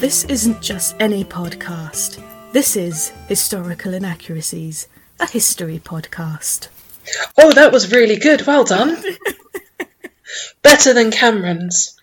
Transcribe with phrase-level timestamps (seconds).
[0.00, 2.22] This isn't just any podcast.
[2.52, 4.88] This is Historical Inaccuracies,
[5.20, 6.68] a history podcast.
[7.38, 8.46] Oh, that was really good.
[8.46, 8.96] Well done.
[10.62, 11.96] Better than Cameron's.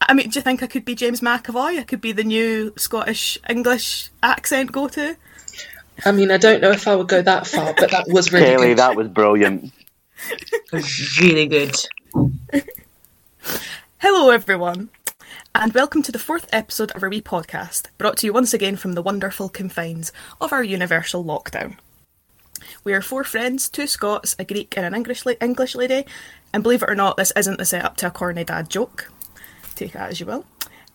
[0.00, 1.78] I mean, do you think I could be James McAvoy?
[1.78, 5.16] I could be the new Scottish English accent go to?
[6.04, 8.46] I mean, I don't know if I would go that far, but that was really
[8.46, 8.78] Kelly, good.
[8.78, 9.72] that was brilliant.
[11.20, 11.74] really good.
[13.98, 14.90] Hello, everyone,
[15.56, 18.74] and welcome to the fourth episode of our wee podcast, brought to you once again
[18.74, 21.76] from the wonderful confines of our universal lockdown.
[22.82, 26.06] We are four friends, two Scots, a Greek, and an English, la- English lady,
[26.52, 29.12] and believe it or not, this isn't the setup to a corny dad joke.
[29.76, 30.44] Take that as you will.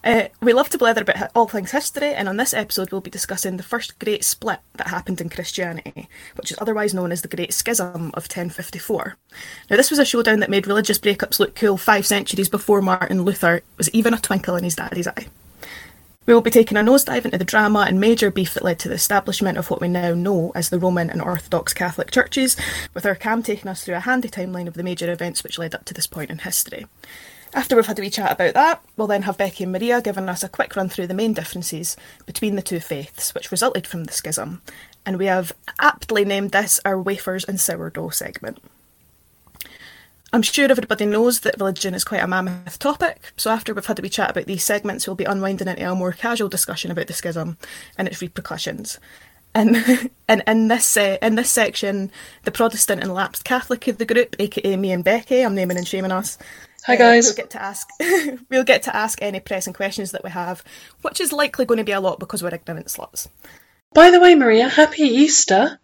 [0.01, 3.09] Uh, we love to blather about all things history, and on this episode, we'll be
[3.09, 7.27] discussing the first great split that happened in Christianity, which is otherwise known as the
[7.27, 9.17] Great Schism of 1054.
[9.69, 13.23] Now, this was a showdown that made religious breakups look cool five centuries before Martin
[13.23, 15.27] Luther was even a twinkle in his daddy's eye.
[16.25, 18.87] We will be taking a nosedive into the drama and major beef that led to
[18.87, 22.55] the establishment of what we now know as the Roman and Orthodox Catholic churches,
[22.93, 25.73] with our cam taking us through a handy timeline of the major events which led
[25.75, 26.85] up to this point in history.
[27.53, 30.29] After we've had a wee chat about that, we'll then have Becky and Maria giving
[30.29, 34.03] us a quick run through the main differences between the two faiths, which resulted from
[34.03, 34.61] the schism,
[35.05, 38.59] and we have aptly named this our wafers and sourdough segment.
[40.31, 43.97] I'm sure everybody knows that religion is quite a mammoth topic, so after we've had
[43.97, 47.07] a wee chat about these segments, we'll be unwinding into a more casual discussion about
[47.07, 47.57] the schism
[47.97, 48.99] and its repercussions.
[49.55, 52.11] And, and in this uh, in this section,
[52.43, 55.87] the Protestant and lapsed Catholic of the group, aka me and Becky, I'm naming and
[55.87, 56.37] shaming us.
[56.86, 57.24] Hi, uh, guys.
[57.26, 57.88] we'll get to ask
[58.50, 60.62] we'll get to ask any pressing questions that we have,
[61.02, 63.28] which is likely going to be a lot because we're ignorant sluts.
[63.94, 65.78] By the way, Maria, happy Easter.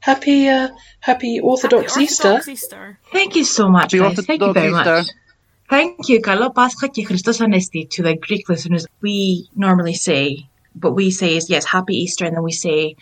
[0.00, 0.68] Happy, uh,
[1.00, 2.28] happy Orthodox, Happy Easter.
[2.28, 2.98] Orthodox Easter.
[3.12, 4.26] Thank you so much, Happy guys.
[4.26, 5.04] Thank you Orthodox very much.
[5.04, 5.14] Easter.
[5.68, 6.20] Thank you.
[6.20, 8.84] Καλό Πάσχα και Χριστός Ανέστη to the Greek listeners.
[9.02, 10.48] We normally say,
[10.82, 12.96] what we say is, yes, happy Easter, and then we say,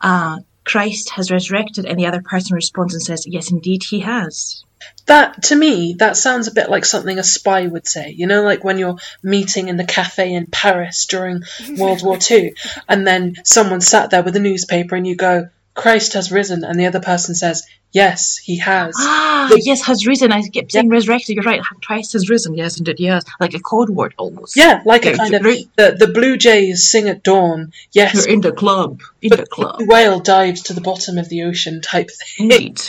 [0.00, 4.64] uh, Christ has resurrected, and the other person responds and says, yes, indeed, he has.
[5.05, 8.11] That, to me, that sounds a bit like something a spy would say.
[8.11, 11.41] You know, like when you're meeting in the cafe in Paris during
[11.77, 12.51] World War Two,
[12.87, 16.79] and then someone sat there with a newspaper and you go, Christ has risen, and
[16.79, 18.95] the other person says, Yes, he has.
[18.99, 20.31] Ah, The- yes, has risen.
[20.31, 21.35] I kept saying resurrected.
[21.35, 21.61] You're right.
[21.83, 22.55] Christ has risen.
[22.55, 23.23] Yes, indeed, yes.
[23.41, 24.55] Like a code word almost.
[24.55, 27.73] Yeah, like a kind of the, the blue jays sing at dawn.
[27.91, 29.01] Yes, You're in the club.
[29.21, 29.79] In the club.
[29.79, 32.49] the whale dives to the bottom of the ocean type thing.
[32.51, 32.81] Indeed.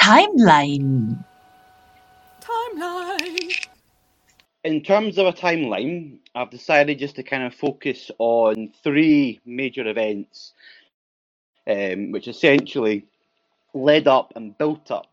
[0.00, 1.24] Timeline.
[2.40, 3.66] Timeline.
[4.64, 9.86] In terms of a timeline, I've decided just to kind of focus on three major
[9.86, 10.52] events,
[11.68, 13.06] um, which essentially
[13.74, 15.06] led up and built up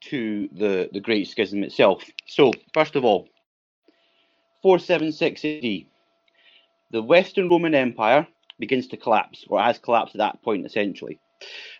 [0.00, 2.04] to the, the Great Schism itself.
[2.26, 3.28] So, first of all,
[4.62, 5.86] 476 AD,
[6.90, 8.26] the Western Roman Empire
[8.58, 11.20] begins to collapse, or has collapsed at that point essentially.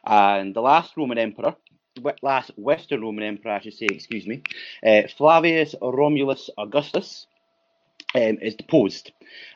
[0.04, 1.67] And the last Roman emperor, we-
[2.22, 4.42] last Western Roman emperor, I should say, excuse me,
[4.86, 7.26] uh, Flavius Romulus Augustus
[8.14, 9.12] um, is deposed.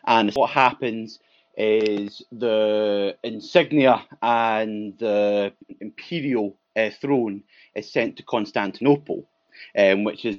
[0.06, 1.18] And what happens
[1.56, 7.42] is the insignia and the imperial uh, throne
[7.74, 9.28] is sent to Constantinople,
[9.76, 10.36] um, which is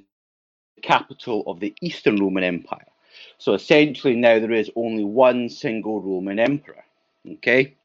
[0.76, 2.88] the capital of the Eastern Roman Empire.
[3.38, 6.84] So essentially, now there is only one single Roman emperor.
[7.34, 7.76] Okay?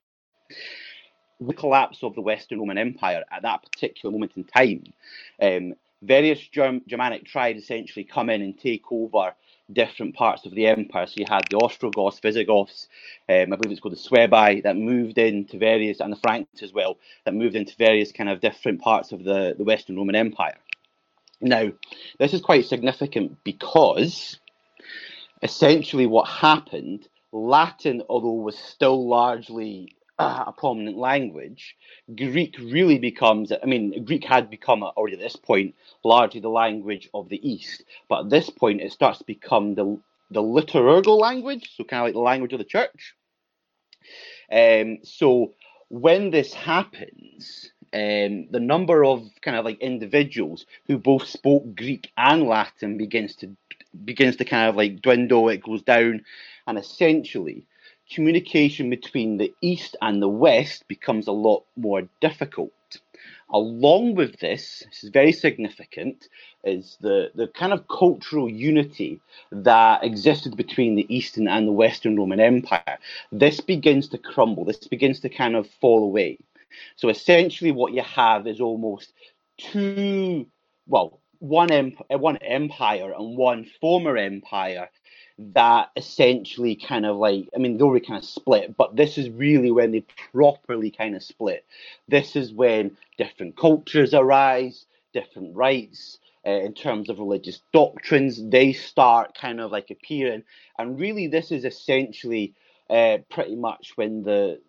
[1.40, 4.84] The collapse of the Western Roman Empire at that particular moment in time,
[5.40, 9.34] um, various Germ- Germanic tribes essentially come in and take over
[9.72, 11.06] different parts of the empire.
[11.06, 12.88] So you had the Ostrogoths, Visigoths,
[13.28, 16.72] um, I believe it's called the Suebi, that moved into various, and the Franks as
[16.72, 20.56] well, that moved into various kind of different parts of the, the Western Roman Empire.
[21.40, 21.70] Now,
[22.18, 24.40] this is quite significant because
[25.42, 31.76] essentially what happened, Latin, although was still largely a prominent language,
[32.16, 35.74] Greek really becomes, I mean, Greek had become already at this point
[36.04, 39.98] largely the language of the East, but at this point it starts to become the,
[40.30, 43.14] the liturgical language, so kind of like the language of the church.
[44.50, 45.54] Um, so
[45.88, 52.10] when this happens, um, the number of kind of like individuals who both spoke Greek
[52.16, 53.56] and Latin begins to
[54.04, 55.48] begins to kind of like dwindle.
[55.48, 56.24] It goes down,
[56.66, 57.66] and essentially,
[58.12, 62.72] communication between the East and the West becomes a lot more difficult.
[63.50, 66.28] Along with this, this is very significant,
[66.64, 69.20] is the, the kind of cultural unity
[69.50, 72.98] that existed between the Eastern and the Western Roman Empire.
[73.32, 76.38] This begins to crumble, this begins to kind of fall away.
[76.96, 79.12] So essentially, what you have is almost
[79.56, 80.46] two,
[80.86, 84.90] well, one, emp- one empire and one former empire
[85.38, 89.30] that essentially kind of like I mean they already kind of split, but this is
[89.30, 91.64] really when they properly kind of split.
[92.08, 98.72] This is when different cultures arise, different rights Uh, in terms of religious doctrines, they
[98.72, 100.42] start kind of like appearing,
[100.78, 102.54] and really, this is essentially
[102.90, 104.60] uh, pretty much when the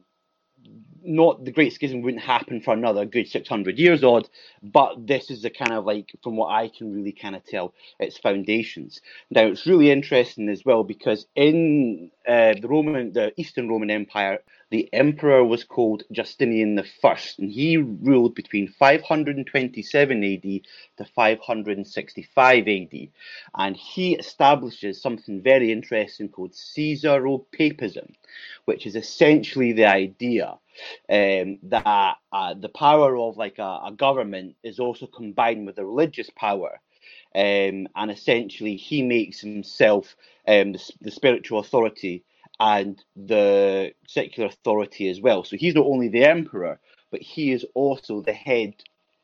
[1.03, 4.29] not the Great Schism wouldn't happen for another good 600 years odd,
[4.61, 7.73] but this is the kind of like, from what I can really kind of tell,
[7.99, 9.01] its foundations.
[9.29, 14.39] Now, it's really interesting as well because in uh, the Roman, the Eastern Roman Empire,
[14.71, 20.61] the emperor was called Justinian the First, and he ruled between 527 AD
[20.97, 23.07] to 565 AD,
[23.55, 28.13] and he establishes something very interesting called Caesaropapism,
[28.65, 30.57] which is essentially the idea
[31.09, 35.85] um, that uh, the power of like a, a, government is also combined with the
[35.85, 36.79] religious power.
[37.35, 40.15] Um, and essentially, he makes himself
[40.47, 42.23] um, the, the spiritual authority
[42.59, 45.43] and the secular authority as well.
[45.43, 46.79] So he's not only the emperor,
[47.11, 48.73] but he is also the head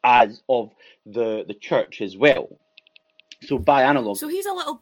[0.04, 0.72] as of
[1.06, 2.48] the the church as well.
[3.42, 4.82] So by analog, so he's a little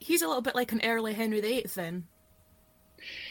[0.00, 2.04] he's a little bit like an early Henry VIII then,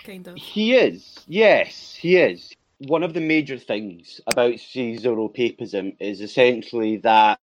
[0.03, 0.35] kind of.
[0.35, 2.53] He is, yes, he is.
[2.79, 7.39] One of the major things about Caesaropapism is essentially that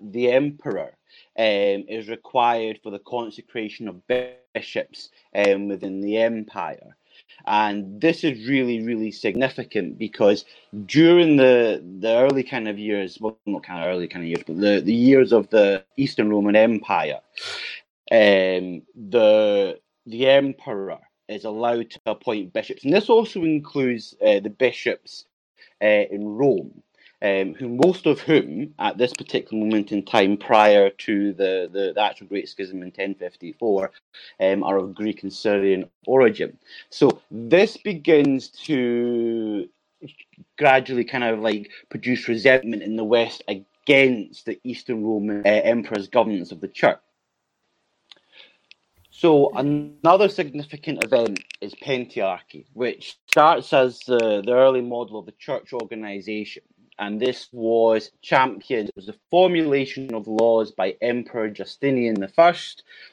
[0.00, 0.96] the emperor
[1.38, 4.02] um, is required for the consecration of
[4.54, 6.96] bishops um, within the empire.
[7.46, 10.44] And this is really, really significant because
[10.86, 14.42] during the the early kind of years, well, not kind of early kind of years,
[14.46, 17.20] but the, the years of the Eastern Roman Empire,
[18.10, 20.98] um, the the emperor
[21.28, 25.26] is allowed to appoint bishops, and this also includes uh, the bishops
[25.82, 26.82] uh, in Rome
[27.24, 31.92] um, who most of whom, at this particular moment in time, prior to the, the,
[31.94, 33.90] the actual Great Schism in 1054,
[34.40, 36.58] um, are of Greek and Syrian origin.
[36.90, 39.66] So this begins to
[40.58, 46.08] gradually kind of like produce resentment in the West against the Eastern Roman uh, emperor's
[46.08, 46.98] governance of the church.
[49.16, 55.32] So another significant event is Pentarchy, which starts as the, the early model of the
[55.38, 56.64] church organization
[56.98, 58.88] and this was championed.
[58.88, 62.54] It was the formulation of laws by Emperor Justinian I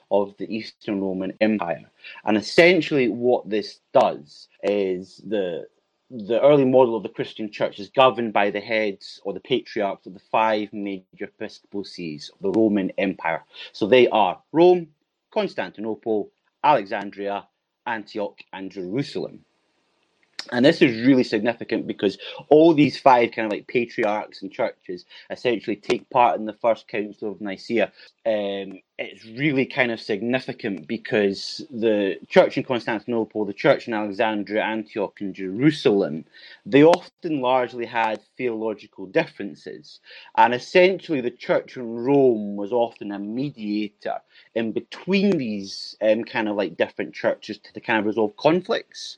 [0.10, 1.92] of the Eastern Roman Empire.
[2.26, 5.68] And essentially, what this does is the
[6.10, 10.08] the early model of the Christian church is governed by the heads or the patriarchs
[10.08, 13.44] of the five major episcopal sees of the Roman Empire.
[13.72, 14.88] So they are Rome,
[15.32, 16.32] Constantinople,
[16.64, 17.48] Alexandria,
[17.86, 19.46] Antioch, and Jerusalem.
[20.50, 22.18] And this is really significant because
[22.50, 26.88] all these five kind of like patriarchs and churches essentially take part in the first
[26.88, 27.92] council of Nicaea.
[28.26, 34.64] Um, it's really kind of significant because the church in Constantinople, the church in Alexandria,
[34.64, 36.26] Antioch, and Jerusalem,
[36.66, 40.00] they often largely had theological differences.
[40.38, 44.20] And essentially, the church in Rome was often a mediator
[44.56, 49.18] in between these um, kind of like different churches to kind of resolve conflicts.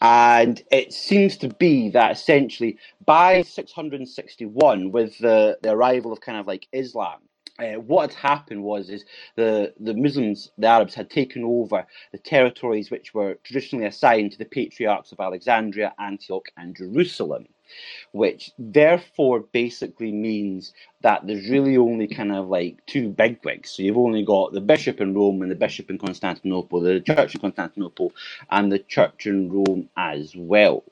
[0.00, 6.38] And it seems to be that essentially by 661, with the, the arrival of kind
[6.38, 7.20] of like Islam,
[7.58, 9.04] uh, what had happened was is
[9.36, 14.38] the, the Muslims, the Arabs, had taken over the territories which were traditionally assigned to
[14.38, 17.46] the patriarchs of Alexandria, Antioch, and Jerusalem
[18.12, 20.72] which therefore basically means
[21.02, 23.70] that there's really only kind of like two bigwigs.
[23.70, 27.34] So you've only got the bishop in Rome and the bishop in Constantinople, the church
[27.34, 28.12] in Constantinople,
[28.50, 30.84] and the church in Rome as well.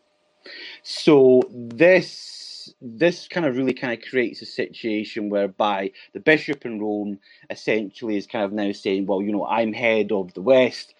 [0.82, 2.36] So this
[2.80, 7.18] this kind of really kind of creates a situation whereby the bishop in Rome
[7.48, 10.94] essentially is kind of now saying, well, you know, I'm head of the West,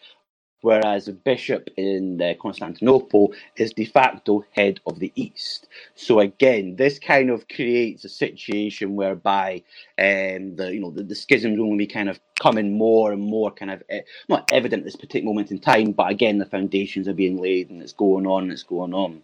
[0.62, 5.68] whereas a bishop in uh, Constantinople is de facto head of the East.
[5.94, 9.62] So again, this kind of creates a situation whereby
[9.98, 13.70] um, the you know the, the schisms only kind of coming more and more kind
[13.70, 13.98] of uh,
[14.28, 17.70] not evident at this particular moment in time, but again the foundations are being laid
[17.70, 19.22] and it's going on and it's going on.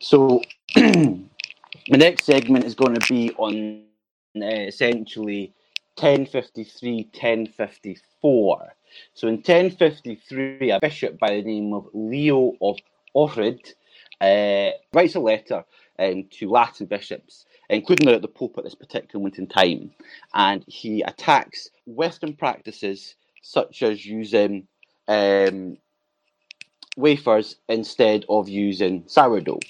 [0.00, 0.42] So
[0.74, 1.26] the
[1.86, 3.82] next segment is going to be on
[4.36, 5.52] uh, essentially
[6.00, 8.74] 1053 1054
[9.14, 12.78] so in 1053, a bishop by the name of Leo of
[13.14, 13.74] Ohrid
[14.20, 15.64] uh, writes a letter
[15.98, 19.90] um, to Latin bishops, including the, Pope at this particular moment in time,
[20.34, 24.66] and he attacks Western practices such as using
[25.06, 25.76] um,
[26.96, 29.60] wafers instead of using sourdough.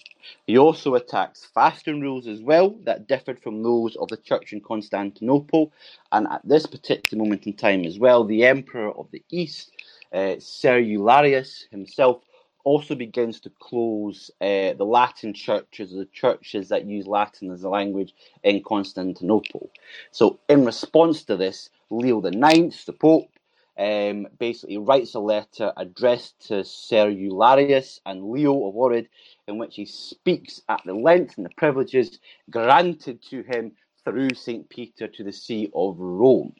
[0.46, 4.60] He also attacks fasting rules as well that differed from those of the church in
[4.60, 5.72] Constantinople.
[6.12, 9.72] And at this particular moment in time as well, the Emperor of the East,
[10.12, 12.22] uh, Cerularius himself,
[12.64, 17.68] also begins to close uh, the Latin churches, the churches that use Latin as a
[17.68, 19.70] language in Constantinople.
[20.10, 23.30] So, in response to this, Leo IX, the Pope,
[23.78, 29.06] um, basically writes a letter addressed to Cerularius and Leo of Ohrid,
[29.46, 32.18] in which he speaks at the length and the privileges
[32.50, 33.72] granted to him
[34.04, 34.68] through St.
[34.68, 36.54] Peter to the See of Rome.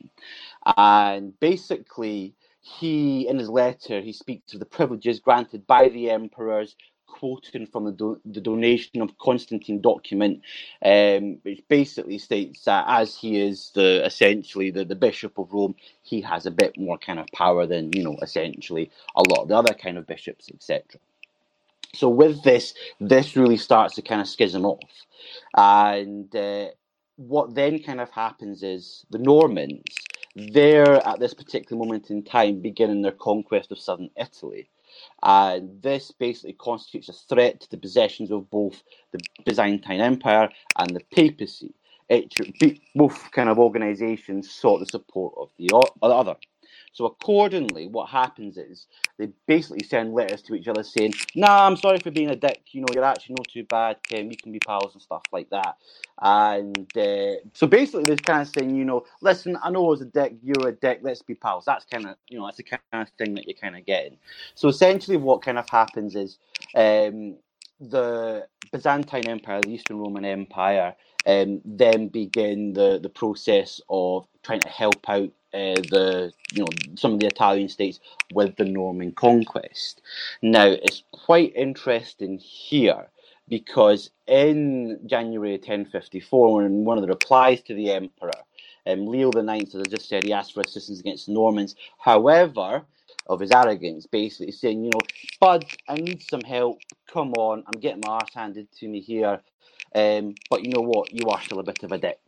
[0.77, 6.77] And basically, he, in his letter, he speaks of the privileges granted by the emperors
[7.19, 10.43] quoting from the, do- the donation of Constantine document,
[10.85, 15.75] um, which basically states that as he is the essentially the, the bishop of Rome,
[16.03, 19.49] he has a bit more kind of power than you know essentially a lot of
[19.49, 20.83] the other kind of bishops, etc.
[21.95, 25.07] So with this, this really starts to kind of schism off,
[25.57, 26.69] and uh,
[27.17, 29.83] what then kind of happens is the Normans.
[30.37, 34.71] They're at this particular moment in time beginning their conquest of southern Italy.
[35.23, 38.83] And this basically constitutes a threat to the possessions of both
[39.13, 40.49] the Byzantine Empire
[40.79, 41.75] and the papacy.
[42.09, 42.35] It,
[42.95, 45.69] both kind of organizations sought the support of the
[46.03, 46.37] other.
[46.99, 48.89] So accordingly, what happens is
[49.19, 52.61] they basically send letters to each other saying, "Nah, I'm sorry for being a dick.
[52.73, 54.03] You know, you're actually not too bad.
[54.03, 54.33] Kim.
[54.33, 55.77] You can be pals and stuff like that."
[56.21, 60.01] And uh, so basically, they're kind of saying, you know, listen, I know I was
[60.01, 60.39] a dick.
[60.43, 60.99] You're a dick.
[61.03, 61.67] Let's be pals.
[61.67, 64.17] That's kind of, you know, that's the kind of thing that you're kind of getting.
[64.57, 66.39] So essentially, what kind of happens is
[66.75, 67.37] um,
[67.79, 74.61] the Byzantine Empire, the Eastern Roman Empire, um, then begin the the process of trying
[74.61, 78.01] to help out uh, the you know some of the Italian states
[78.35, 80.03] with the Norman conquest.
[80.43, 83.09] Now it's quite interesting here
[83.49, 88.31] because in January 1054, in one of the replies to the emperor,
[88.87, 91.75] um, Leo IX, as I just said, he asked for assistance against the Normans.
[91.99, 92.85] However,
[93.29, 95.01] of his arrogance, basically saying, you know,
[95.41, 96.81] Bud, I need some help.
[97.07, 99.41] Come on, I'm getting my arse handed to me here.
[99.95, 101.13] Um, but you know what?
[101.13, 102.19] You are still a bit of a dick.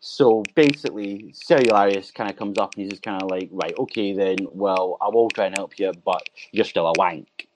[0.00, 4.12] So basically, Cerularius kind of comes up and he's just kind of like, right, okay,
[4.12, 6.22] then, well, I will try and help you, but
[6.52, 7.48] you're still a wank.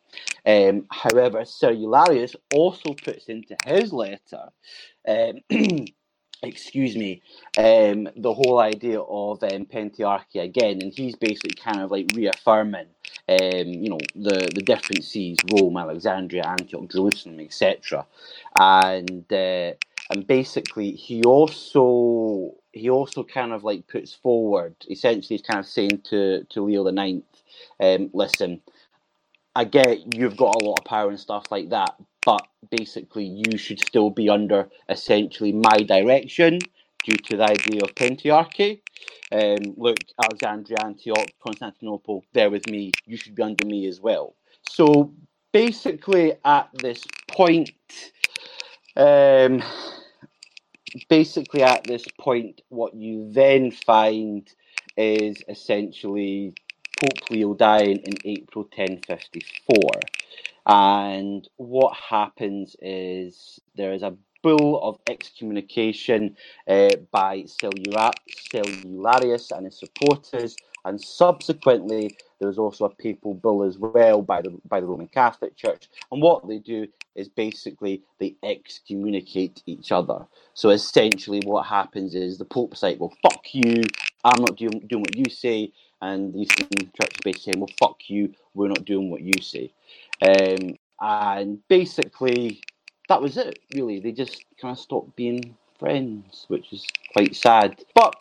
[0.44, 4.48] Um, however, Cerularius also puts into his letter,
[5.06, 5.34] um,
[6.42, 7.22] excuse me,
[7.58, 12.86] um, the whole idea of um, pentarchy again, and he's basically kind of like reaffirming,
[13.28, 18.06] um, you know, the the different sees: Rome, Alexandria, Antioch, Jerusalem, etc.
[18.58, 19.72] And uh,
[20.10, 25.66] and basically, he also he also kind of like puts forward, essentially, he's kind of
[25.66, 27.24] saying to to Leo the Ninth,
[27.80, 28.60] um, listen
[29.54, 33.58] I get you've got a lot of power and stuff like that, but basically you
[33.58, 36.60] should still be under essentially my direction
[37.04, 38.80] due to the idea of pentarchy.
[39.32, 42.92] Um, look, Alexandria, Antioch, Constantinople, there with me.
[43.06, 44.34] You should be under me as well.
[44.68, 45.12] So
[45.52, 47.72] basically, at this point,
[48.96, 49.62] um,
[51.08, 54.48] basically at this point, what you then find
[54.96, 56.54] is essentially
[57.00, 59.78] Pope Leo dying in April 1054.
[60.66, 66.36] And what happens is there is a bull of excommunication
[66.68, 73.78] uh, by Cerularius and his supporters, and subsequently there was also a papal bull as
[73.78, 75.88] well by the by the Roman Catholic Church.
[76.12, 80.26] And what they do is basically they excommunicate each other.
[80.54, 83.82] So essentially, what happens is the Pope's like, "Well, fuck you!
[84.24, 85.72] I'm not doing doing what you say."
[86.02, 89.34] and the Eastern Church is basically saying, "Well, fuck you, we're not doing what you
[89.42, 89.72] say,"
[90.22, 92.62] um, and basically
[93.08, 93.58] that was it.
[93.74, 97.82] Really, they just kind of stopped being friends, which is quite sad.
[97.94, 98.14] But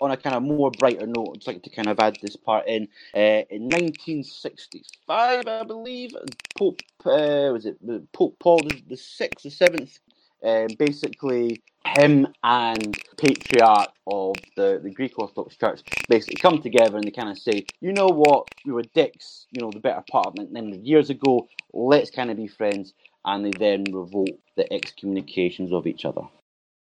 [0.00, 2.66] on a kind of more brighter note, I'd like to kind of add this part
[2.66, 2.88] in.
[3.14, 6.16] Uh, in 1965, I believe,
[6.58, 7.78] Pope uh, was it
[8.12, 10.00] Pope Paul the sixth, the seventh,
[10.44, 17.04] um, basically him and patriarch of the, the Greek Orthodox Church basically come together and
[17.04, 20.26] they kind of say, you know what, we were dicks, you know, the better part
[20.26, 22.94] of 900 years ago, let's kind of be friends.
[23.24, 26.22] And they then revoke the excommunications of each other.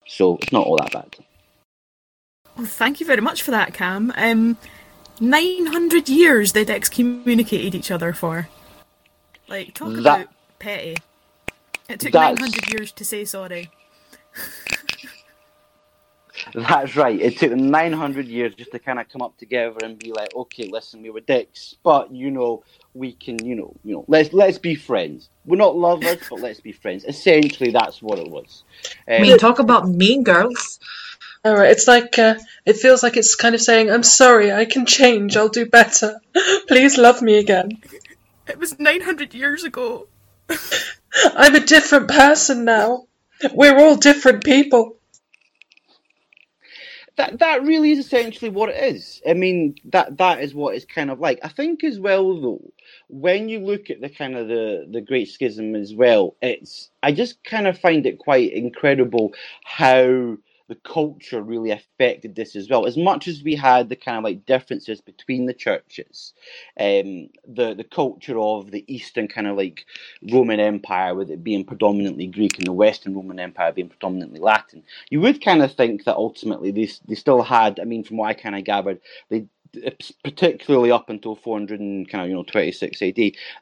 [0.08, 1.16] So it's not all that bad.
[2.56, 4.12] Well, thank you very much for that, Cam.
[4.16, 4.56] Um,
[5.20, 8.48] 900 years they'd excommunicated each other for.
[9.46, 10.26] Like, talk that, about
[10.58, 10.96] petty.
[11.88, 13.70] It took 900 years to say sorry.
[16.54, 17.20] That's right.
[17.20, 20.34] It took them 900 years just to kind of come up together and be like,
[20.34, 22.64] okay, listen, we were dicks, but you know,
[22.94, 25.30] we can, you know, you know, let's let's be friends.
[25.46, 27.04] We're not lovers, but let's be friends.
[27.04, 28.64] Essentially, that's what it was.
[29.16, 30.80] I Um, mean, talk about mean girls.
[31.44, 34.66] All right, it's like uh, it feels like it's kind of saying, "I'm sorry, I
[34.66, 35.36] can change.
[35.36, 36.20] I'll do better.
[36.68, 37.70] Please love me again.
[38.48, 40.08] It was 900 years ago.
[41.36, 43.06] I'm a different person now.
[43.54, 44.97] We're all different people."
[47.18, 49.20] That that really is essentially what it is.
[49.28, 51.38] I mean, that that is what it's kind of like.
[51.42, 52.72] I think as well though,
[53.08, 57.12] when you look at the kind of the the Great Schism as well, it's I
[57.12, 59.34] just kind of find it quite incredible
[59.64, 62.86] how the culture really affected this as well.
[62.86, 66.34] As much as we had the kind of like differences between the churches,
[66.80, 69.86] um, the the culture of the Eastern kind of like
[70.32, 74.84] Roman Empire, with it being predominantly Greek, and the Western Roman Empire being predominantly Latin,
[75.10, 77.80] you would kind of think that ultimately they they still had.
[77.80, 79.46] I mean, from what I kind of gathered, they
[80.24, 83.14] particularly up until 400 and kind of you know 26 AD,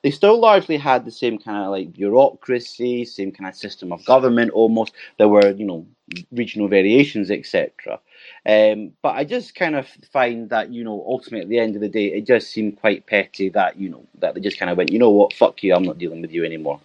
[0.02, 4.04] they still largely had the same kind of like bureaucracy, same kind of system of
[4.06, 4.50] government.
[4.52, 5.86] Almost there were you know
[6.32, 8.00] regional variations, etc.
[8.46, 11.80] Um, but I just kind of find that you know ultimately at the end of
[11.80, 14.76] the day, it just seemed quite petty that you know that they just kind of
[14.76, 16.80] went, you know what, fuck you, I'm not dealing with you anymore.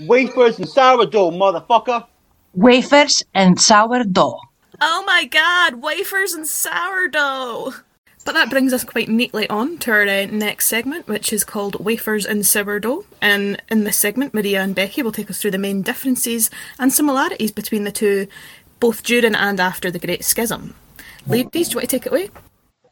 [0.00, 2.06] Wafers and sourdough, motherfucker.
[2.54, 4.40] Wafers and sourdough.
[4.80, 7.74] Oh my god, wafers and sourdough!
[8.24, 11.82] But that brings us quite neatly on to our uh, next segment, which is called
[11.84, 13.04] Wafers and Sourdough.
[13.20, 16.92] And in this segment, Maria and Becky will take us through the main differences and
[16.92, 18.26] similarities between the two,
[18.78, 20.74] both during and after the Great Schism.
[21.26, 22.30] Ladies, do you want to take it away?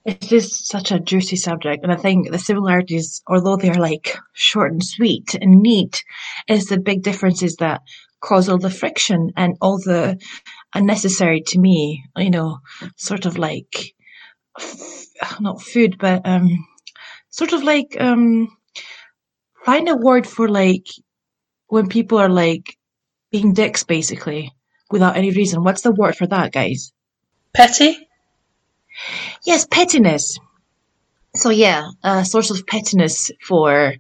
[0.05, 4.73] It is such a juicy subject, and I think the similarities, although they're like short
[4.73, 6.03] and sweet and neat,
[6.49, 7.83] is the big differences that
[8.21, 10.19] cause all the friction and all the
[10.75, 12.59] unnecessary to me, you know,
[12.97, 13.95] sort of like
[15.41, 16.67] not food, but um,
[17.31, 18.57] sort of like um,
[19.65, 20.87] find a word for like
[21.69, 22.77] when people are like
[23.31, 24.53] being dicks, basically,
[24.91, 25.65] without any reason.
[25.65, 26.93] What's the word for that, guys?
[27.55, 28.09] Petty.
[29.45, 30.39] Yes, pettiness.
[31.35, 33.95] So yeah, a source of pettiness for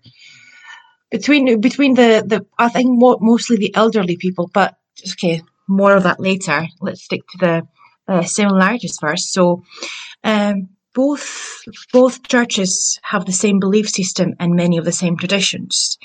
[1.10, 4.76] between between the the I think more, mostly the elderly people, but
[5.12, 6.66] okay, more of that later.
[6.80, 7.68] Let's stick to the
[8.08, 9.32] uh, similarities first.
[9.32, 9.62] So,
[10.24, 10.68] um,
[10.98, 15.96] both both churches have the same belief system and many of the same traditions.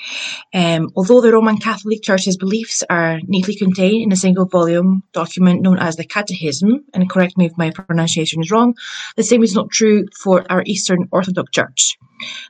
[0.54, 5.62] Um, although the Roman Catholic Church's beliefs are neatly contained in a single volume document
[5.62, 8.74] known as the Catechism, and correct me if my pronunciation is wrong,
[9.16, 11.96] the same is not true for our Eastern Orthodox Church.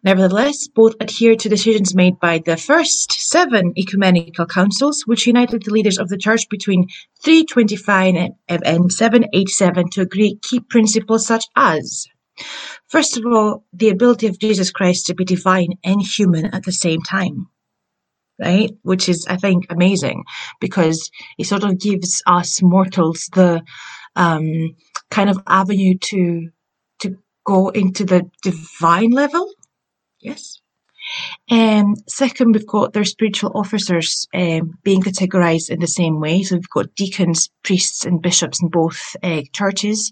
[0.03, 5.73] Nevertheless, both adhere to decisions made by the first seven ecumenical councils, which united the
[5.73, 6.89] leaders of the Church between
[7.25, 8.15] 325
[8.49, 12.07] and- and 787 to agree key principles such as
[12.89, 16.73] First of all, the ability of Jesus Christ to be divine and human at the
[16.73, 17.49] same time.
[18.41, 18.73] Right?
[18.83, 20.25] Which is, I think, amazing
[20.61, 23.63] because it sort of gives us mortals the
[24.17, 24.75] um,
[25.11, 26.51] kind of avenue to
[27.01, 29.53] to go into the divine level.
[30.21, 30.61] Yes.
[31.51, 36.43] Um, second, we've got their spiritual officers um, being categorized in the same way.
[36.43, 40.11] So we've got deacons, priests, and bishops in both uh, churches.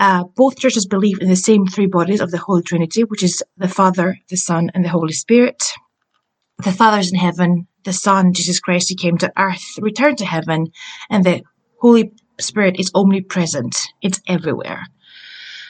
[0.00, 3.42] Uh, both churches believe in the same three bodies of the Holy Trinity, which is
[3.56, 5.62] the Father, the Son, and the Holy Spirit.
[6.64, 10.66] The Father's in heaven, the Son, Jesus Christ, he came to earth, returned to heaven,
[11.10, 11.42] and the
[11.80, 13.76] Holy Spirit is omnipresent.
[14.02, 14.82] It's everywhere.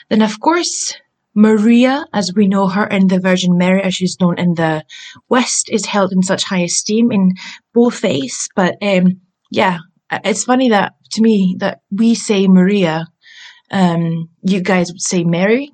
[0.09, 0.95] Then, of course,
[1.35, 4.83] Maria, as we know her, and the Virgin Mary, as she's known in the
[5.29, 7.33] West, is held in such high esteem in
[7.73, 8.49] both faiths.
[8.55, 9.79] But um, yeah,
[10.11, 13.07] it's funny that to me that we say Maria,
[13.71, 15.71] um, you guys would say Mary.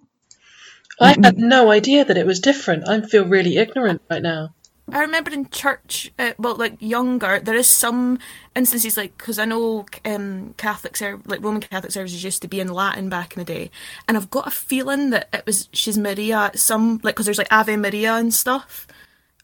[1.00, 2.88] I had no idea that it was different.
[2.88, 4.55] I feel really ignorant right now.
[4.92, 8.20] I remember in church, uh, well, like younger, there is some
[8.56, 12.60] instances like because I know um, Catholic ser- like Roman Catholic services used to be
[12.60, 13.72] in Latin back in the day,
[14.08, 16.52] and I've got a feeling that it was she's Maria.
[16.54, 18.88] Some like because there's like Ave Maria and stuff.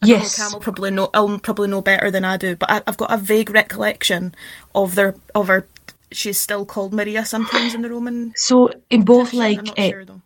[0.04, 0.36] I Yes.
[0.36, 1.10] Cam will probably know.
[1.13, 4.36] I'll probably know better than I do, but I, I've got a vague recollection
[4.75, 5.67] of their of her.
[6.12, 8.34] She's still called Maria sometimes in the Roman.
[8.36, 9.39] So in both tradition.
[9.39, 10.21] like I'm not sure though.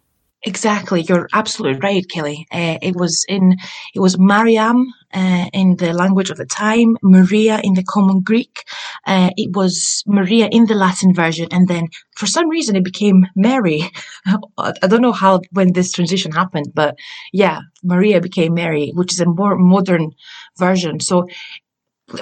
[0.48, 2.46] Exactly, you're absolutely right, Kelly.
[2.52, 3.58] Uh, it was in
[3.96, 8.64] it was Mariam uh, in the language of the time, Maria in the common Greek.
[9.08, 13.26] Uh, it was Maria in the Latin version, and then for some reason it became
[13.36, 13.82] Mary.
[14.58, 16.96] I don't know how when this transition happened, but
[17.34, 20.12] yeah, Maria became Mary, which is a more modern
[20.60, 21.00] version.
[21.00, 21.28] So,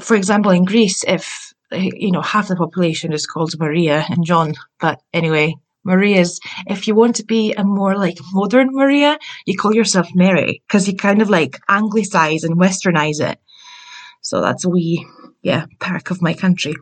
[0.01, 4.53] for example, in Greece, if you know, half the population is called Maria and John.
[4.79, 9.73] But anyway, Maria's, if you want to be a more like modern Maria, you call
[9.73, 13.39] yourself Mary because you kind of like anglicize and westernize it.
[14.21, 15.05] So that's a wee,
[15.41, 16.75] yeah, perk of my country.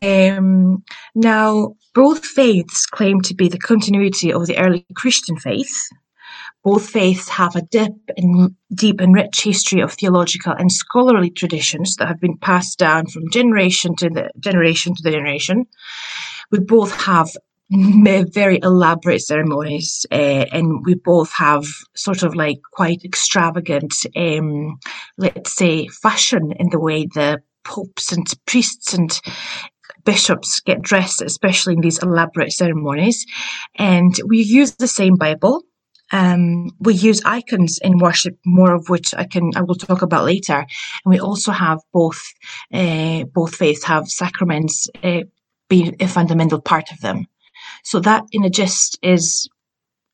[0.00, 0.82] Um,
[1.14, 5.88] now, both faiths claim to be the continuity of the early Christian faith.
[6.64, 11.96] Both faiths have a deep and, deep and rich history of theological and scholarly traditions
[11.96, 15.66] that have been passed down from generation to the generation to the generation.
[16.50, 17.28] We both have
[18.32, 24.78] very elaborate ceremonies, uh, and we both have sort of like quite extravagant, um,
[25.16, 29.20] let's say, fashion in the way the popes and priests and
[30.04, 33.24] bishops get dressed, especially in these elaborate ceremonies.
[33.76, 35.62] And we use the same Bible.
[36.10, 40.26] Um, we use icons in worship, more of which I can I will talk about
[40.26, 40.58] later.
[40.58, 40.66] And
[41.06, 42.20] we also have both
[42.72, 45.22] uh, both faiths have sacraments uh,
[45.70, 47.26] be a fundamental part of them.
[47.82, 49.48] So that, in a gist, is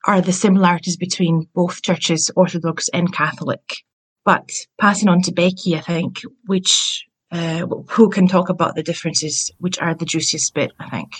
[0.06, 3.84] are the similarities between both churches, Orthodox and Catholic.
[4.24, 4.50] But
[4.80, 9.78] passing on to Becky, I think, which uh, who can talk about the differences, which
[9.78, 11.12] are the juiciest bit, I think.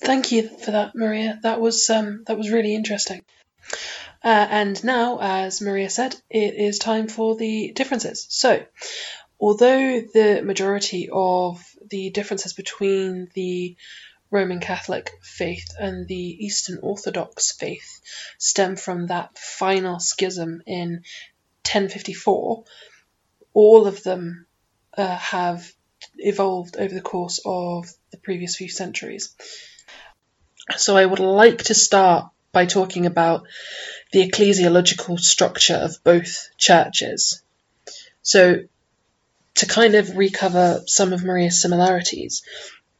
[0.00, 1.38] Thank you for that, Maria.
[1.42, 3.22] That was um, that was really interesting.
[4.22, 8.26] Uh, and now, as Maria said, it is time for the differences.
[8.28, 8.64] So,
[9.38, 13.76] although the majority of the differences between the
[14.34, 18.00] Roman Catholic faith and the Eastern Orthodox faith
[18.36, 21.04] stem from that final schism in
[21.62, 22.64] 1054,
[23.52, 24.46] all of them
[24.98, 25.72] uh, have
[26.16, 29.32] evolved over the course of the previous few centuries.
[30.76, 33.46] So I would like to start by talking about
[34.10, 37.40] the ecclesiological structure of both churches.
[38.22, 38.64] So,
[39.56, 42.42] to kind of recover some of Maria's similarities,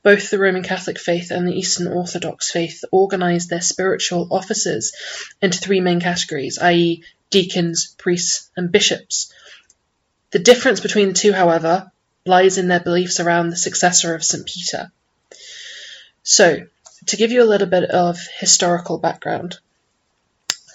[0.05, 4.95] both the Roman Catholic faith and the Eastern Orthodox faith organize their spiritual offices
[5.41, 9.33] into three main categories, i.e., deacons, priests, and bishops.
[10.31, 11.91] The difference between the two, however,
[12.27, 14.47] lies in their beliefs around the successor of St.
[14.47, 14.93] Peter.
[16.23, 16.67] So,
[17.07, 19.59] to give you a little bit of historical background,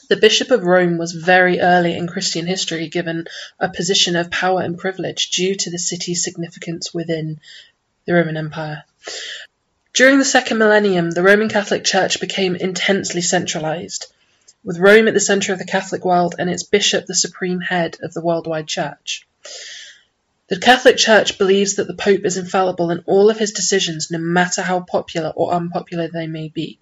[0.10, 3.28] the Bishop of Rome was very early in Christian history given
[3.60, 7.40] a position of power and privilege due to the city's significance within
[8.06, 8.86] the Roman Empire.
[9.94, 14.08] During the second millennium, the Roman Catholic Church became intensely centralized,
[14.64, 17.98] with Rome at the center of the Catholic world and its bishop the supreme head
[18.02, 19.28] of the worldwide church.
[20.48, 24.18] The Catholic Church believes that the Pope is infallible in all of his decisions, no
[24.18, 26.80] matter how popular or unpopular they may be.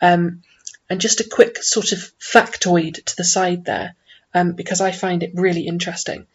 [0.00, 0.42] Um,
[0.88, 3.94] and just a quick sort of factoid to the side there,
[4.32, 6.26] um, because I find it really interesting.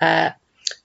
[0.00, 0.30] Uh,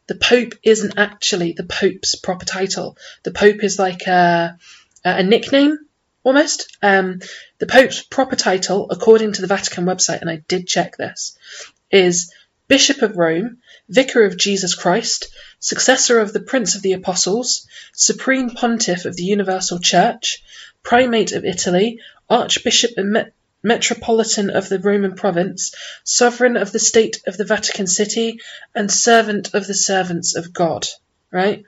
[0.10, 2.98] the Pope isn't actually the Pope's proper title.
[3.22, 4.58] The Pope is like a,
[5.06, 5.78] a nickname
[6.24, 6.76] almost.
[6.82, 7.20] Um,
[7.60, 11.38] the Pope's proper title, according to the Vatican website, and I did check this,
[11.92, 12.34] is
[12.68, 18.50] Bishop of Rome Vicar of Jesus Christ, successor of the Prince of the Apostles, Supreme
[18.50, 20.44] Pontiff of the Universal Church,
[20.82, 22.98] Primate of Italy, Archbishop
[23.64, 28.40] Metropolitan of the Roman Province, Sovereign of the State of the Vatican City,
[28.74, 30.88] and Servant of the Servants of God.
[31.32, 31.64] Right?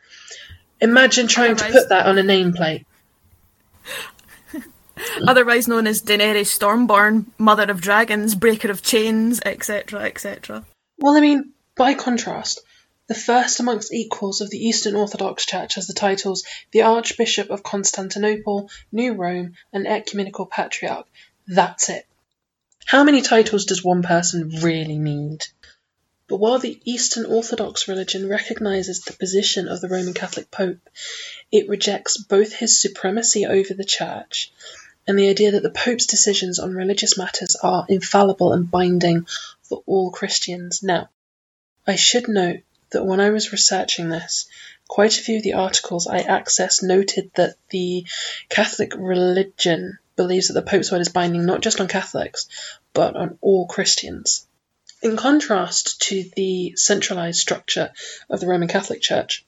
[0.79, 2.85] Imagine trying to put that on a nameplate.
[5.27, 10.65] Otherwise known as Daenerys Stormborn, Mother of Dragons, Breaker of Chains, etc., etc.
[10.97, 12.61] Well, I mean, by contrast,
[13.07, 17.61] the first amongst equals of the Eastern Orthodox Church has the titles the Archbishop of
[17.61, 21.07] Constantinople, New Rome, and Ecumenical Patriarch.
[21.47, 22.05] That's it.
[22.85, 25.45] How many titles does one person really need?
[26.27, 30.89] But while the Eastern Orthodox religion recognizes the position of the Roman Catholic Pope,
[31.51, 34.51] it rejects both his supremacy over the Church
[35.07, 39.25] and the idea that the Pope's decisions on religious matters are infallible and binding
[39.63, 40.81] for all Christians.
[40.83, 41.09] Now,
[41.85, 44.47] I should note that when I was researching this,
[44.87, 48.05] quite a few of the articles I accessed noted that the
[48.49, 52.47] Catholic religion believes that the Pope's word is binding not just on Catholics,
[52.93, 54.47] but on all Christians.
[55.01, 57.91] In contrast to the centralized structure
[58.29, 59.45] of the Roman Catholic Church,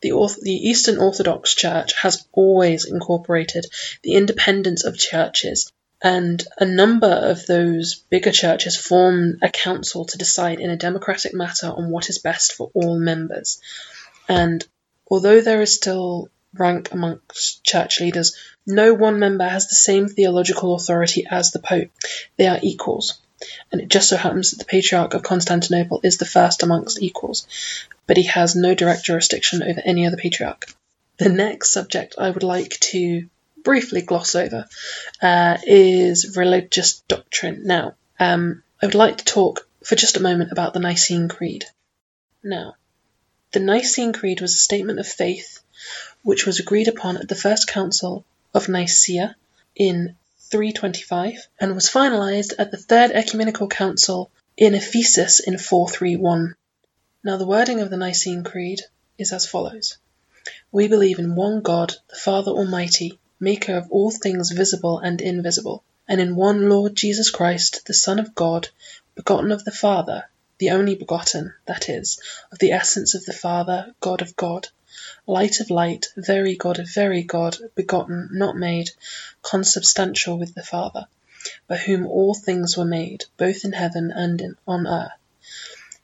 [0.00, 0.10] the,
[0.42, 3.66] the, Eastern Orthodox Church has always incorporated
[4.02, 10.18] the independence of churches and a number of those bigger churches form a council to
[10.18, 13.60] decide in a democratic matter on what is best for all members.
[14.28, 14.64] And
[15.10, 20.74] although there is still rank amongst church leaders, no one member has the same theological
[20.74, 21.90] authority as the Pope.
[22.36, 23.20] They are equals.
[23.70, 27.46] and it just so happens that the Patriarch of Constantinople is the first amongst equals,
[28.06, 30.74] but he has no direct jurisdiction over any other patriarch.
[31.18, 33.28] The next subject I would like to
[33.62, 34.66] briefly gloss over
[35.22, 37.62] uh, is religious doctrine.
[37.64, 41.64] Now, um, I would like to talk for just a moment about the Nicene Creed.
[42.42, 42.74] Now,
[43.52, 45.60] the Nicene Creed was a statement of faith
[46.22, 49.36] which was agreed upon at the First Council of Nicaea
[49.76, 50.16] in
[50.50, 56.56] 325 and was finalized at the Third Ecumenical Council in Ephesus in 431.
[57.22, 58.80] Now, the wording of the Nicene Creed
[59.18, 59.98] is as follows
[60.72, 65.84] We believe in one God, the Father Almighty, maker of all things visible and invisible,
[66.08, 68.68] and in one Lord Jesus Christ, the Son of God,
[69.14, 70.24] begotten of the Father,
[70.58, 74.68] the only begotten, that is, of the essence of the Father, God of God
[75.26, 78.90] light of light, very God of very God, begotten, not made,
[79.42, 81.06] consubstantial with the Father,
[81.66, 85.12] by whom all things were made, both in heaven and in, on earth,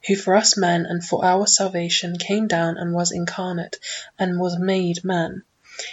[0.06, 3.78] who for us men and for our salvation came down and was incarnate,
[4.18, 5.42] and was made man.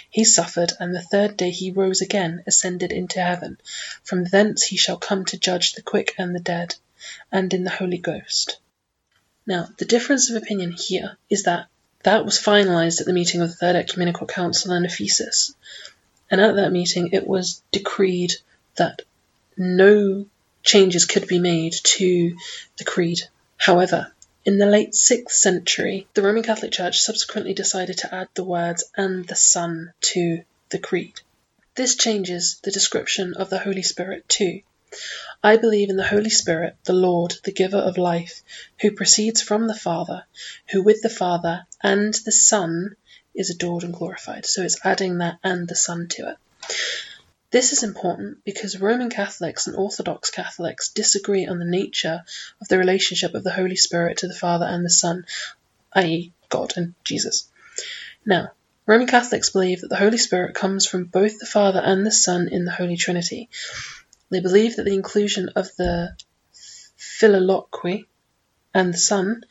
[0.08, 3.58] He suffered, and the third day he rose again, ascended into heaven.
[4.04, 6.76] From thence he shall come to judge the quick and the dead,
[7.32, 8.58] and in the Holy Ghost.
[9.44, 11.66] Now, the difference of opinion here is that
[12.02, 15.54] that was finalized at the meeting of the Third Ecumenical Council in Ephesus,
[16.30, 18.34] and at that meeting it was decreed
[18.76, 19.02] that
[19.56, 20.26] no
[20.62, 22.36] changes could be made to
[22.78, 23.20] the creed.
[23.56, 24.12] However,
[24.44, 28.84] in the late 6th century, the Roman Catholic Church subsequently decided to add the words
[28.96, 31.20] and the Son to the creed.
[31.74, 34.62] This changes the description of the Holy Spirit too.
[35.44, 38.42] I believe in the Holy Spirit, the Lord, the giver of life,
[38.80, 40.24] who proceeds from the Father,
[40.70, 42.94] who with the Father and the Son
[43.34, 44.46] is adored and glorified.
[44.46, 46.36] So it's adding that and the Son to it.
[47.50, 52.22] This is important because Roman Catholics and Orthodox Catholics disagree on the nature
[52.60, 55.26] of the relationship of the Holy Spirit to the Father and the Son,
[55.92, 57.50] i.e., God and Jesus.
[58.24, 58.52] Now,
[58.86, 62.48] Roman Catholics believe that the Holy Spirit comes from both the Father and the Son
[62.48, 63.50] in the Holy Trinity.
[64.32, 66.16] They believe that the inclusion of the
[66.96, 68.06] Filioque
[68.72, 69.44] and the Son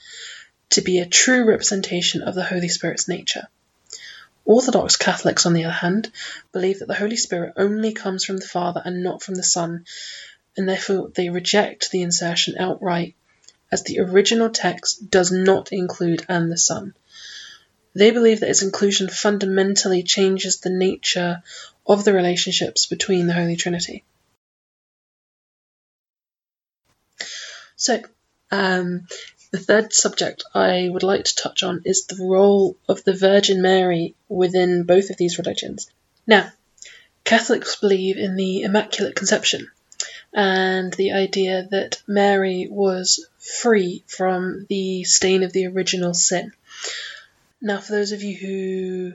[0.72, 3.48] to be a true representation of the Holy Spirit's nature.
[4.44, 6.12] Orthodox Catholics, on the other hand,
[6.52, 9.86] believe that the Holy Spirit only comes from the Father and not from the Son,
[10.58, 13.14] and therefore they reject the insertion outright,
[13.72, 16.96] as the original text does not include and the Son.
[17.94, 21.44] They believe that its inclusion fundamentally changes the nature
[21.86, 24.04] of the relationships between the Holy Trinity.
[27.82, 28.00] So,
[28.52, 29.08] um,
[29.50, 33.64] the third subject I would like to touch on is the role of the Virgin
[33.64, 35.90] Mary within both of these religions.
[36.28, 36.52] Now,
[37.24, 39.72] Catholics believe in the Immaculate Conception
[40.32, 46.52] and the idea that Mary was free from the stain of the original sin.
[47.62, 49.14] Now, for those of you who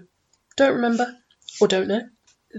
[0.57, 1.17] don't remember
[1.61, 2.09] or don't know,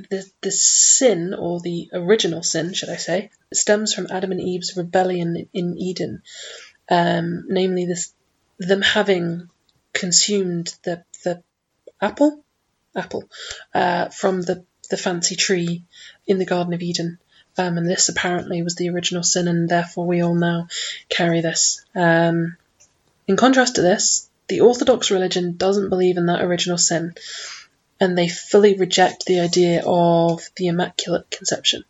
[0.10, 4.75] the, the sin, or the original sin, should I say, stems from Adam and Eve's
[4.75, 6.21] rebellion in Eden,
[6.89, 8.13] um, namely this
[8.60, 9.49] them having
[9.93, 11.41] consumed the the
[12.01, 12.43] apple
[12.95, 13.23] apple
[13.73, 15.83] uh, from the the fancy tree
[16.25, 17.19] in the Garden of Eden.
[17.57, 20.67] Um, and this apparently was the original sin, and therefore we all now
[21.10, 21.83] carry this.
[21.95, 22.55] Um,
[23.27, 27.15] in contrast to this, the Orthodox religion doesn't believe in that original sin,
[27.99, 31.83] and they fully reject the idea of the Immaculate Conception.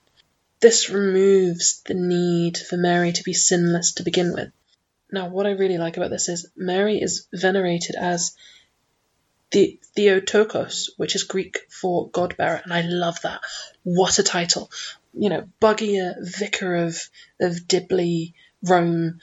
[0.60, 4.52] This removes the need for Mary to be sinless to begin with.
[5.12, 8.36] Now, what I really like about this is Mary is venerated as
[9.52, 13.42] the Theotokos, which is Greek for God bearer, and I love that.
[13.84, 14.70] What a title!
[15.14, 19.22] You know, Buggier, Vicar of of Dibley, Rome,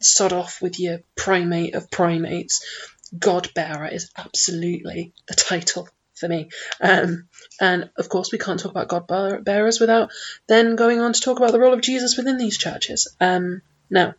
[0.00, 2.64] sod off with your primate of primates.
[3.18, 6.48] God bearer is absolutely the title for me.
[6.80, 7.28] Um,
[7.60, 10.10] and of course, we can't talk about God bearers without
[10.46, 13.08] then going on to talk about the role of Jesus within these churches.
[13.20, 14.14] Um, now,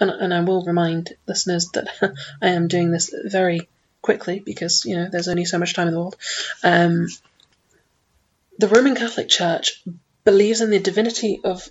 [0.00, 1.88] and, and I will remind listeners that
[2.42, 3.68] I am doing this very
[4.00, 6.16] quickly because you know there's only so much time in the world.
[6.62, 7.08] Um,
[8.58, 9.82] the Roman Catholic Church
[10.24, 11.68] believes in the divinity of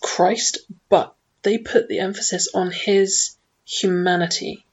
[0.00, 4.64] Christ, but they put the emphasis on his humanity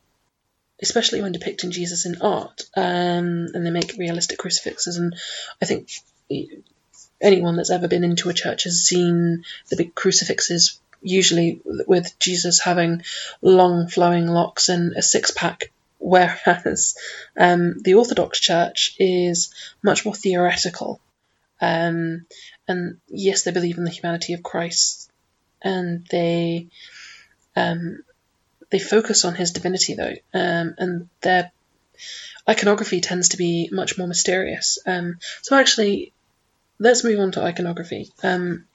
[0.82, 4.98] especially when depicting Jesus in art, um, and they make realistic crucifixes.
[4.98, 5.16] And
[5.62, 5.90] I think
[7.22, 12.60] anyone that's ever been into a church has seen the big crucifixes, usually with Jesus
[12.60, 13.04] having
[13.42, 15.72] long flowing locks and a six pack.
[15.98, 16.96] Whereas
[17.38, 21.02] um, the Orthodox Church is much more theoretical.
[21.60, 22.26] Um,
[22.70, 25.10] and yes, they believe in the humanity of Christ
[25.62, 26.68] and they
[27.56, 28.04] um,
[28.70, 31.52] they focus on his divinity though, um, and their
[32.48, 34.80] iconography tends to be much more mysterious.
[34.86, 36.14] Um, so actually,
[36.80, 38.12] let's move on to iconography.
[38.24, 38.66] Um,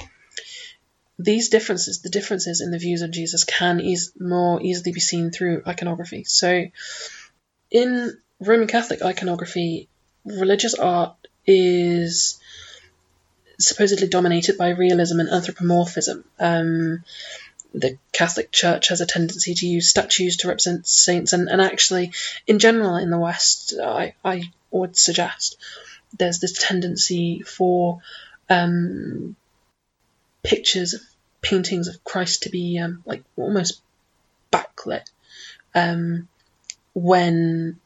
[1.18, 5.30] these differences, the differences in the views of Jesus, can eas- more easily be seen
[5.30, 6.24] through iconography.
[6.24, 6.64] So,
[7.70, 9.88] in Roman Catholic iconography,
[10.24, 12.38] religious art is
[13.58, 16.24] supposedly dominated by realism and anthropomorphism.
[16.40, 17.04] Um,
[17.74, 22.12] the Catholic Church has a tendency to use statues to represent saints, and, and actually,
[22.46, 25.56] in general, in the West, I, I would suggest
[26.16, 28.00] there's this tendency for
[28.48, 29.34] um,
[30.44, 31.00] pictures of
[31.40, 33.80] paintings of Christ to be um, like almost
[34.52, 35.10] backlit.
[35.74, 36.28] Um,
[36.94, 37.80] when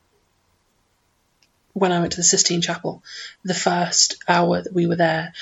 [1.73, 3.03] when I went to the Sistine Chapel,
[3.45, 5.33] the first hour that we were there,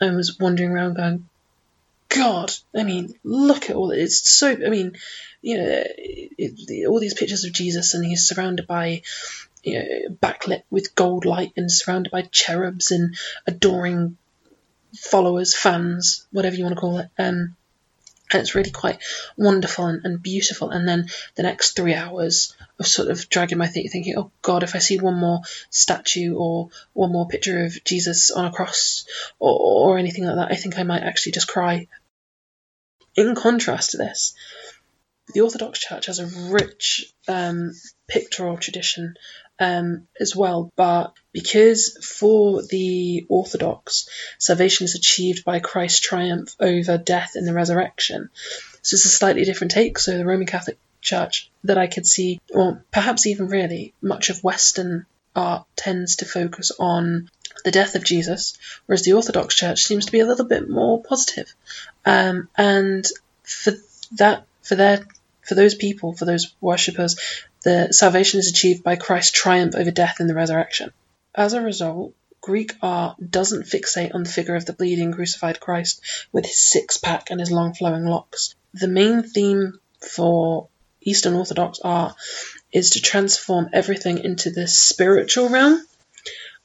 [0.00, 1.28] I was wandering around going,
[2.08, 4.50] God, I mean, look at all it's so.
[4.50, 4.96] I mean,
[5.42, 9.02] you know, it, it, all these pictures of Jesus, and he's surrounded by,
[9.62, 13.16] you know, backlit with gold light, and surrounded by cherubs and
[13.46, 14.16] adoring
[14.96, 17.10] followers, fans, whatever you want to call it.
[17.18, 17.56] Um,
[18.32, 18.98] and it's really quite
[19.36, 20.70] wonderful and, and, beautiful.
[20.70, 24.62] And then the next three hours of sort of dragging my feet, thinking, "Oh God,
[24.62, 29.06] if I see one more statue or one more picture of Jesus on a cross
[29.38, 31.88] or, or anything like that, I think I might actually just cry."
[33.14, 34.34] In contrast to this,
[35.32, 37.72] the Orthodox Church has a rich um,
[38.08, 39.14] pictorial tradition
[39.58, 40.70] um, as well.
[40.76, 47.54] But because for the Orthodox, salvation is achieved by Christ's triumph over death in the
[47.54, 48.30] resurrection,
[48.82, 49.98] so it's a slightly different take.
[49.98, 54.42] So the Roman Catholic Church that I could see, or perhaps even really, much of
[54.42, 57.30] Western art tends to focus on
[57.64, 61.02] the death of Jesus, whereas the Orthodox Church seems to be a little bit more
[61.02, 61.52] positive.
[62.04, 63.06] Um, and
[63.42, 63.72] for
[64.16, 65.06] that, for their
[65.42, 67.16] for those people, for those worshippers,
[67.66, 70.92] the salvation is achieved by Christ's triumph over death in the resurrection.
[71.34, 76.00] As a result, Greek art doesn't fixate on the figure of the bleeding crucified Christ
[76.30, 78.54] with his six pack and his long flowing locks.
[78.72, 80.68] The main theme for
[81.00, 82.14] Eastern Orthodox art
[82.70, 85.84] is to transform everything into the spiritual realm,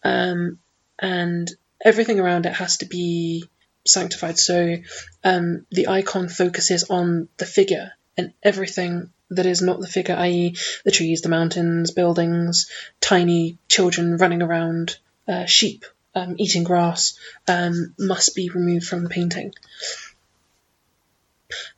[0.04, 0.60] um,
[1.00, 1.52] and
[1.84, 3.46] everything around it has to be
[3.88, 4.38] sanctified.
[4.38, 4.76] So
[5.24, 10.56] um, the icon focuses on the figure, and everything that is not the figure, i.e.,
[10.86, 17.17] the trees, the mountains, buildings, tiny children running around, uh, sheep um, eating grass,
[17.48, 19.54] um, must be removed from the painting.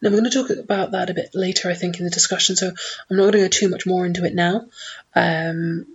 [0.02, 2.56] Now, we're going to talk about that a bit later, I think, in the discussion,
[2.56, 4.68] so I'm not going to go too much more into it now.
[5.16, 5.88] Um,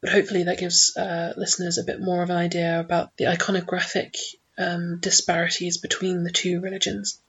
[0.00, 4.16] but hopefully, that gives uh, listeners a bit more of an idea about the iconographic
[4.56, 7.20] um, disparities between the two religions.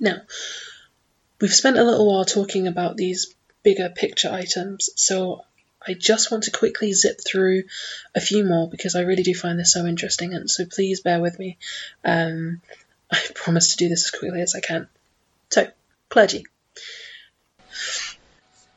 [0.00, 0.22] Now,
[1.40, 5.44] We've spent a little while talking about these bigger picture items, so
[5.86, 7.64] I just want to quickly zip through
[8.14, 11.20] a few more because I really do find this so interesting, and so please bear
[11.20, 11.58] with me.
[12.04, 12.62] Um,
[13.10, 14.88] I promise to do this as quickly as I can.
[15.50, 15.68] So,
[16.08, 16.46] clergy.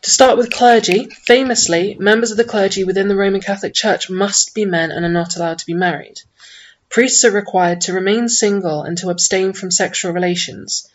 [0.02, 4.54] To start with clergy, famously, members of the clergy within the Roman Catholic Church must
[4.54, 6.22] be men and are not allowed to be married.
[6.90, 10.88] Priests are required to remain single and to abstain from sexual relations.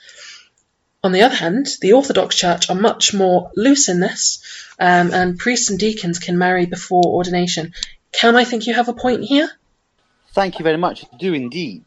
[1.04, 4.40] On the other hand, the Orthodox Church are much more loose in this,
[4.78, 7.74] um, and priests and deacons can marry before ordination.
[8.12, 9.50] Can I think you have a point here?
[10.32, 11.04] Thank you very much.
[11.04, 11.84] I do indeed.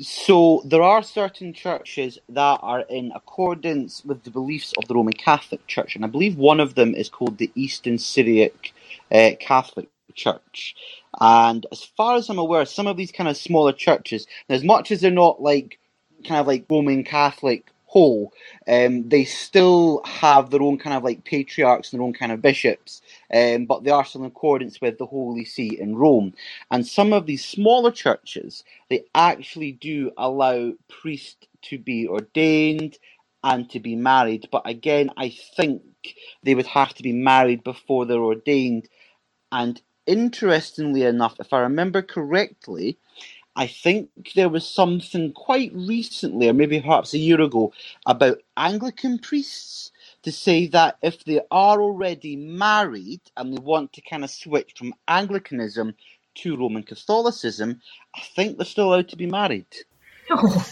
[0.00, 5.14] So there are certain churches that are in accordance with the beliefs of the Roman
[5.14, 8.74] Catholic Church, and I believe one of them is called the Eastern Syriac
[9.10, 10.76] uh, Catholic Church.
[11.18, 14.90] And as far as I'm aware, some of these kind of smaller churches, as much
[14.90, 15.78] as they're not like
[16.28, 18.32] kind of like Roman Catholic whole,
[18.68, 22.42] um, they still have their own kind of like patriarchs and their own kind of
[22.42, 23.02] bishops,
[23.34, 26.34] um, but they are still in accordance with the Holy See in Rome.
[26.70, 32.98] And some of these smaller churches, they actually do allow priests to be ordained
[33.44, 34.48] and to be married.
[34.52, 35.82] But again, I think
[36.44, 38.88] they would have to be married before they're ordained.
[39.52, 42.98] And interestingly enough, if I remember correctly,
[43.54, 47.72] I think there was something quite recently, or maybe perhaps a year ago,
[48.06, 49.92] about Anglican priests
[50.22, 54.72] to say that if they are already married and they want to kind of switch
[54.76, 55.94] from Anglicanism
[56.36, 57.80] to Roman Catholicism,
[58.14, 59.66] I think they're still allowed to be married.
[60.30, 60.66] Oh.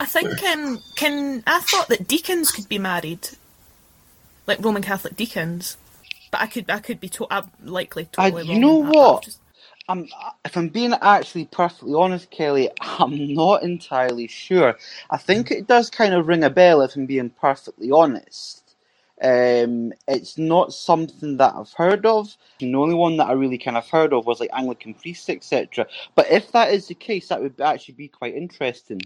[0.00, 3.30] I think um, can I thought that deacons could be married,
[4.46, 5.76] like Roman Catholic deacons,
[6.30, 8.54] but I could I could be to- I'm likely totally I, wrong.
[8.54, 9.24] you know what?
[9.24, 9.38] Just...
[9.88, 10.06] I'm,
[10.44, 14.76] if I'm being actually perfectly honest, Kelly, I'm not entirely sure.
[15.10, 18.62] I think it does kind of ring a bell if I'm being perfectly honest.
[19.20, 22.36] Um, it's not something that I've heard of.
[22.60, 25.86] The only one that I really kind of heard of was like Anglican priests, etc.
[26.14, 29.00] But if that is the case, that would actually be quite interesting.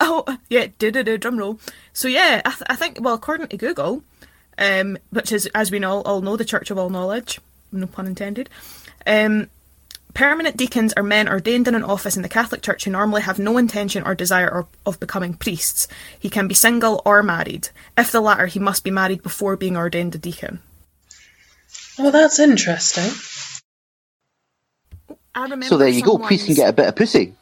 [0.00, 1.60] Oh, yeah, do do do drum roll.
[1.92, 4.02] So yeah, I, th- I think well, according to Google,
[4.58, 7.38] um, which is as we all know the Church of All Knowledge,
[7.80, 8.48] no pun intended.
[9.06, 9.48] Um,
[10.14, 13.38] permanent deacons are men ordained in an office in the Catholic Church who normally have
[13.38, 15.88] no intention or desire or, of becoming priests.
[16.18, 17.68] He can be single or married.
[17.98, 20.60] If the latter, he must be married before being ordained a deacon.
[21.98, 23.10] Well, that's interesting.
[25.34, 26.18] I remember So there you go.
[26.18, 27.34] Priests can get a bit of pussy.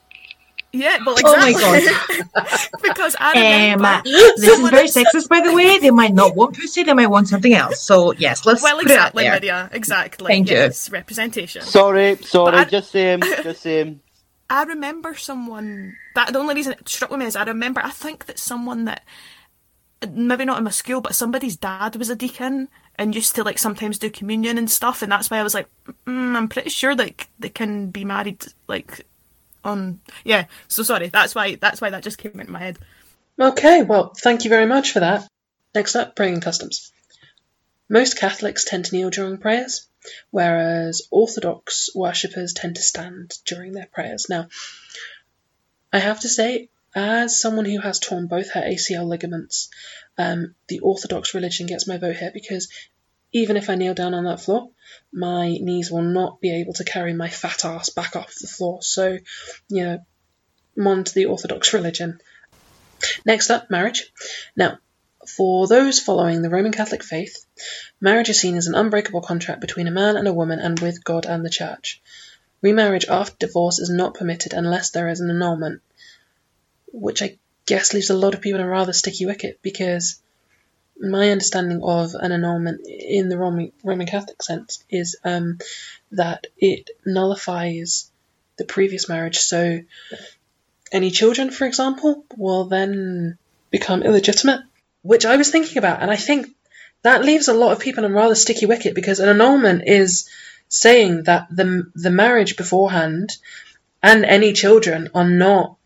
[0.75, 2.39] Yeah, well, Oh my exactly.
[2.83, 5.79] because I Um, remember this is very sexist, by the way.
[5.79, 7.81] They might not want pussy, they might want something else.
[7.81, 9.33] So, yes, let's Well, put it out exactly, there.
[9.35, 9.71] Lydia.
[9.73, 10.27] Exactly.
[10.29, 10.71] Thank you.
[10.91, 11.63] Representation.
[11.63, 14.01] Sorry, sorry, But I- just saying, just saying.
[14.49, 17.91] I remember someone that the only reason it struck with me is I remember I
[17.91, 19.03] think that someone that
[20.11, 23.59] maybe not in my school, but somebody's dad was a deacon and used to like
[23.59, 25.69] sometimes do communion and stuff, and that's why I was like,
[26.07, 29.07] mm, I'm pretty sure like they can be married like
[29.65, 30.47] on yeah.
[30.69, 32.79] So sorry, that's why that's why that just came into my head.
[33.41, 35.27] Okay, well, thank you very much for that.
[35.75, 36.93] Next up, praying customs.
[37.89, 39.87] Most Catholics tend to kneel during prayers,
[40.31, 44.27] whereas Orthodox worshippers tend to stand during their prayers.
[44.29, 44.49] Now,
[45.93, 49.69] I have to say, as someone who has torn both her ACL ligaments,
[50.19, 52.69] um, the Orthodox religion gets my vote here because
[53.33, 54.71] even if I kneel down on that floor,
[55.13, 58.83] my knees will not be able to carry my fat ass back off the floor.
[58.83, 59.19] So,
[59.69, 59.99] you know,
[60.79, 62.21] on to the Orthodox religion.
[63.25, 64.13] Next up, marriage.
[64.57, 64.79] Now,
[65.27, 67.45] for those following the Roman Catholic faith,
[68.01, 71.03] marriage is seen as an unbreakable contract between a man and a woman and with
[71.03, 72.03] God and the Church.
[72.61, 75.83] Remarriage after divorce is not permitted unless there is an annulment,
[76.93, 80.22] which I guess leaves a lot of people in a rather sticky wicket because
[81.01, 85.59] my understanding of an annulment in the Roman, Roman Catholic sense is um,
[86.13, 88.11] that it nullifies
[88.57, 89.39] the previous marriage.
[89.39, 89.81] So
[90.93, 93.39] any children, for example, will then
[93.71, 94.61] become illegitimate,
[95.03, 96.49] which I was thinking about, and I think
[97.03, 100.29] that leaves a lot of people in rather sticky wicket because an annulment is
[100.69, 103.37] saying that the the marriage beforehand
[104.03, 105.77] and any children are not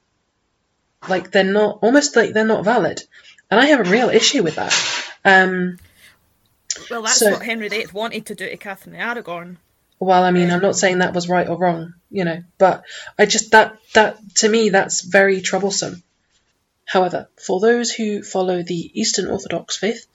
[1.08, 3.02] like they're not almost like they're not valid,
[3.50, 4.74] and I have a real issue with that.
[5.24, 5.78] Um,
[6.90, 9.58] Well, that's So- what Henry VIII wanted to do to Catherine of Aragon.
[9.98, 12.84] well, I mean, I'm not saying that was right or wrong, you know, but
[13.18, 16.02] I just that that to me that's very troublesome.
[16.84, 20.06] However, for those who follow the Eastern Orthodox faith,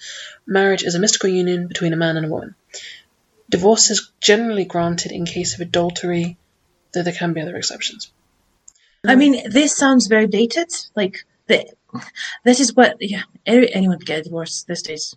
[0.45, 2.55] marriage is a mystical union between a man and a woman.
[3.49, 6.37] Divorce is generally granted in case of adultery,
[6.93, 8.09] though there can be other exceptions.
[9.05, 10.69] I mean, this sounds very dated.
[10.95, 11.65] Like, the,
[12.43, 15.15] this is what, yeah, anyone can get a divorce these days.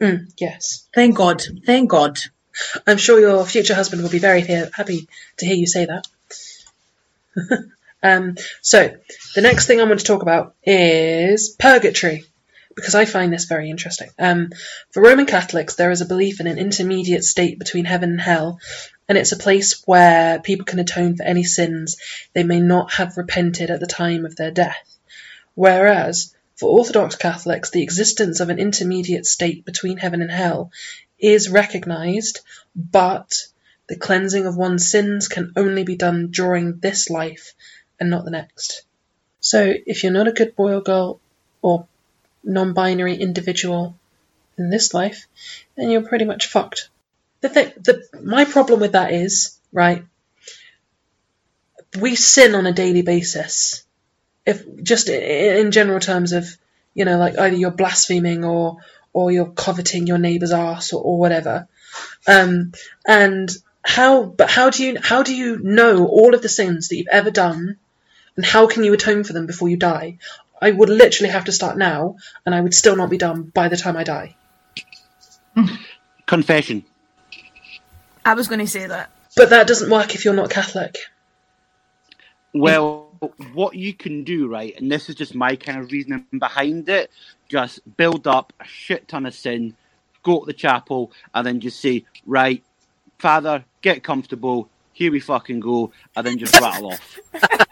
[0.00, 0.88] Mm, yes.
[0.94, 1.42] Thank God.
[1.66, 2.18] Thank God.
[2.86, 6.06] I'm sure your future husband will be very happy to hear you say that.
[8.02, 8.96] um, so,
[9.34, 12.24] the next thing I want to talk about is purgatory,
[12.74, 14.10] because I find this very interesting.
[14.18, 14.50] Um,
[14.90, 18.58] for Roman Catholics, there is a belief in an intermediate state between heaven and hell,
[19.08, 21.98] and it's a place where people can atone for any sins
[22.32, 24.99] they may not have repented at the time of their death.
[25.54, 30.70] Whereas, for Orthodox Catholics, the existence of an intermediate state between heaven and hell
[31.18, 32.40] is recognized,
[32.74, 33.46] but
[33.88, 37.54] the cleansing of one's sins can only be done during this life
[37.98, 38.82] and not the next.
[39.40, 41.20] So, if you're not a good boy or girl
[41.62, 41.86] or
[42.44, 43.96] non binary individual
[44.56, 45.26] in this life,
[45.76, 46.88] then you're pretty much fucked.
[47.40, 50.04] The thing, the, my problem with that is, right,
[51.98, 53.84] we sin on a daily basis.
[54.46, 56.46] If just in general terms of,
[56.94, 58.78] you know, like either you're blaspheming or
[59.12, 61.68] or you're coveting your neighbour's ass or, or whatever.
[62.26, 62.72] Um,
[63.06, 63.50] and
[63.82, 67.08] how, but how do you how do you know all of the sins that you've
[67.10, 67.76] ever done,
[68.36, 70.18] and how can you atone for them before you die?
[70.62, 73.68] I would literally have to start now, and I would still not be done by
[73.68, 74.36] the time I die.
[76.26, 76.84] Confession.
[78.24, 79.10] I was going to say that.
[79.36, 80.98] But that doesn't work if you're not Catholic.
[82.52, 82.99] Well,
[83.52, 87.10] what you can do, right, and this is just my kind of reasoning behind it,
[87.48, 89.76] just build up a shit ton of sin,
[90.22, 92.62] go to the chapel, and then just say, right,
[93.18, 97.18] Father, get comfortable, here we fucking go, and then just rattle off.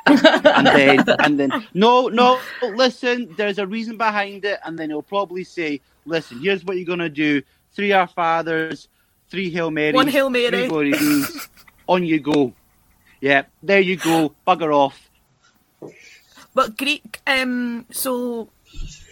[0.07, 5.03] and then, and then, no, no, listen, there's a reason behind it, and then he'll
[5.03, 7.43] probably say, listen, here's what you're gonna do:
[7.73, 8.89] three Our Fathers,
[9.31, 10.69] three Hail Marys, One Hail three Mary.
[10.69, 10.95] Glory
[11.89, 12.53] on you go.
[13.21, 14.35] Yeah, there you go.
[14.47, 15.08] Bugger off.
[16.55, 18.49] But Greek, um, so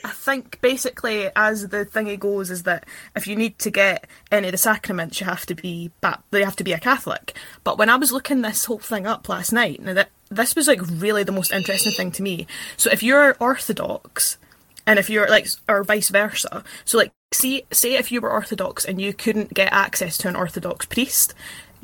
[0.05, 2.85] I think basically as the thingy goes is that
[3.15, 5.91] if you need to get any of the sacraments, you have to be
[6.31, 7.37] they have to be a Catholic.
[7.65, 10.69] But when I was looking this whole thing up last night, now that this was
[10.69, 12.47] like really the most interesting thing to me.
[12.77, 14.39] So if you're Orthodox,
[14.87, 18.85] and if you're like or vice versa, so like see say if you were Orthodox
[18.85, 21.35] and you couldn't get access to an Orthodox priest,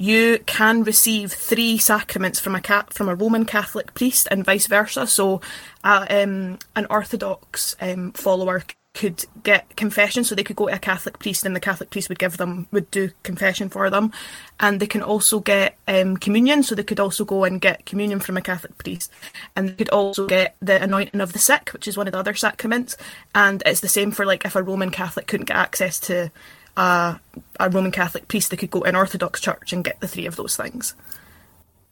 [0.02, 4.66] you can receive three sacraments from a cat from a Roman Catholic priest and vice
[4.66, 5.06] versa.
[5.06, 5.40] So,
[5.84, 10.78] uh, um, an Orthodox um, follower could get confession, so they could go to a
[10.78, 14.10] Catholic priest, and the Catholic priest would give them would do confession for them,
[14.58, 18.18] and they can also get um, communion, so they could also go and get communion
[18.18, 19.08] from a Catholic priest,
[19.54, 22.18] and they could also get the anointing of the sick, which is one of the
[22.18, 22.96] other sacraments,
[23.36, 26.32] and it's the same for like if a Roman Catholic couldn't get access to
[26.76, 27.20] a,
[27.60, 30.26] a Roman Catholic priest, they could go to an Orthodox church and get the three
[30.26, 30.94] of those things.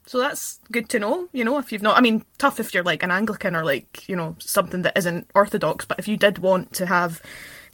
[0.07, 2.83] So that's good to know, you know, if you've not, I mean, tough if you're
[2.83, 6.39] like an Anglican or like, you know, something that isn't Orthodox, but if you did
[6.39, 7.21] want to have,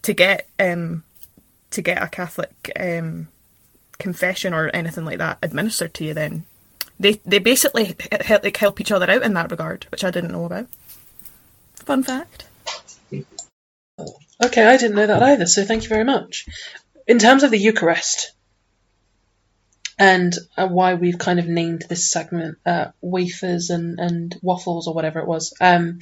[0.03, 1.03] to get, um,
[1.71, 3.29] to get a Catholic, um,
[3.97, 6.45] confession or anything like that administered to you, then
[6.99, 10.31] they, they basically help, like, help each other out in that regard, which I didn't
[10.31, 10.67] know about.
[11.75, 12.45] Fun fact.
[14.43, 16.45] Okay, I didn't know that either, so thank you very much.
[17.07, 18.33] In terms of the Eucharist,
[19.97, 24.93] and uh, why we've kind of named this segment uh, wafers and, and waffles or
[24.93, 25.53] whatever it was.
[25.59, 25.99] Um,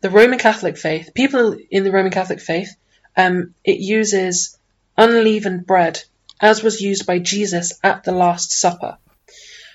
[0.00, 2.74] the Roman Catholic faith, people in the Roman Catholic faith,
[3.16, 4.58] um, it uses
[4.98, 6.02] unleavened bread,
[6.40, 8.98] as was used by Jesus at the Last Supper.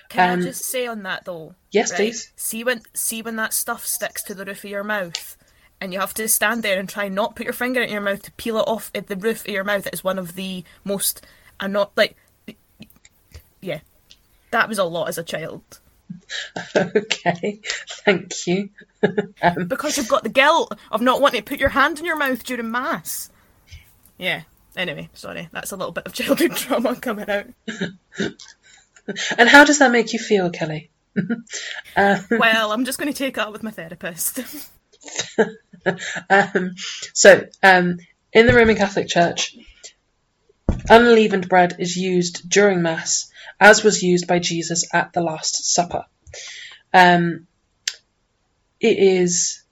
[0.08, 1.54] Can Um, I just say on that though?
[1.70, 1.96] Yes, right?
[1.96, 2.32] please.
[2.36, 5.36] See when see when that stuff sticks to the roof of your mouth,
[5.80, 8.22] and you have to stand there and try not put your finger in your mouth
[8.22, 9.86] to peel it off at the roof of your mouth.
[9.86, 11.24] It is one of the most
[11.58, 12.16] and not like
[13.60, 13.80] yeah.
[14.50, 15.80] That was a lot as a child
[16.76, 17.60] okay,
[18.04, 18.70] thank you.
[19.42, 22.16] um, because you've got the guilt of not wanting to put your hand in your
[22.16, 23.30] mouth during mass.
[24.18, 24.42] Yeah.
[24.76, 27.46] Anyway, sorry, that's a little bit of childhood trauma coming out.
[29.38, 30.90] and how does that make you feel, Kelly?
[31.96, 34.40] uh, Well, I'm just going to take it up with my therapist.
[36.30, 36.74] um,
[37.12, 37.98] so, um,
[38.32, 39.56] in the Roman Catholic Church,
[40.88, 46.04] unleavened bread is used during Mass, as was used by Jesus at the Last Supper.
[46.92, 47.46] Um,
[48.80, 49.62] it is,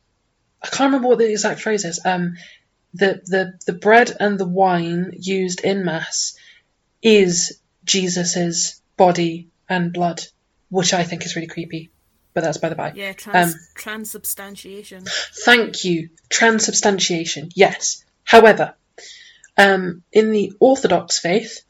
[0.62, 2.00] I can't remember what the exact phrase is.
[2.04, 2.36] Um,
[2.94, 6.36] the, the, the bread and the wine used in Mass
[7.02, 10.22] is Jesus's body and blood,
[10.68, 11.90] which I think is really creepy.
[12.34, 12.92] But that's by the by.
[12.94, 15.04] yeah, trans- Um, transubstantiation.
[15.44, 16.10] Thank you.
[16.28, 18.04] Transubstantiation, yes.
[18.24, 18.74] However,
[19.56, 21.62] um, in the Orthodox faith,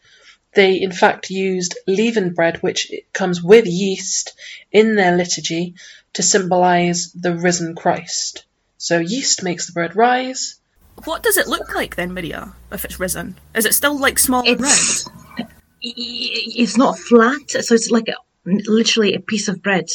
[0.55, 4.35] they in fact used leavened bread, which comes with yeast,
[4.73, 5.75] in their liturgy
[6.15, 8.45] to symbolize the risen Christ.
[8.77, 10.57] So yeast makes the bread rise.
[11.05, 13.37] What does it look like then, Maria, if it's risen?
[13.55, 15.07] Is it still like small and It's
[15.39, 15.51] round?
[15.81, 19.87] it's not flat, so it's like a, literally a piece of bread,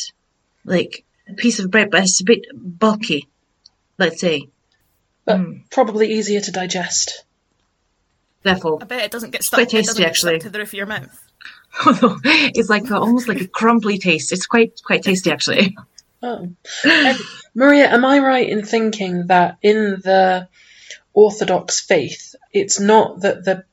[0.66, 3.28] like a piece of bread, but it's a bit bulky.
[3.97, 4.49] Let's say.
[5.26, 5.53] But Hmm.
[5.72, 7.24] probably easier to digest.
[8.43, 9.57] Therefore, I bet it doesn't get It's stuck.
[9.59, 10.39] quite it doesn't tasty, get actually.
[10.39, 11.20] stuck to the roof of your mouth.
[12.26, 14.32] it's like a, almost like a crumbly taste.
[14.34, 15.76] It's quite quite tasty actually.
[16.22, 16.49] Oh.
[16.86, 17.18] And
[17.55, 20.47] Maria, am I right in thinking that in the
[21.14, 23.66] Orthodox faith, it's not that the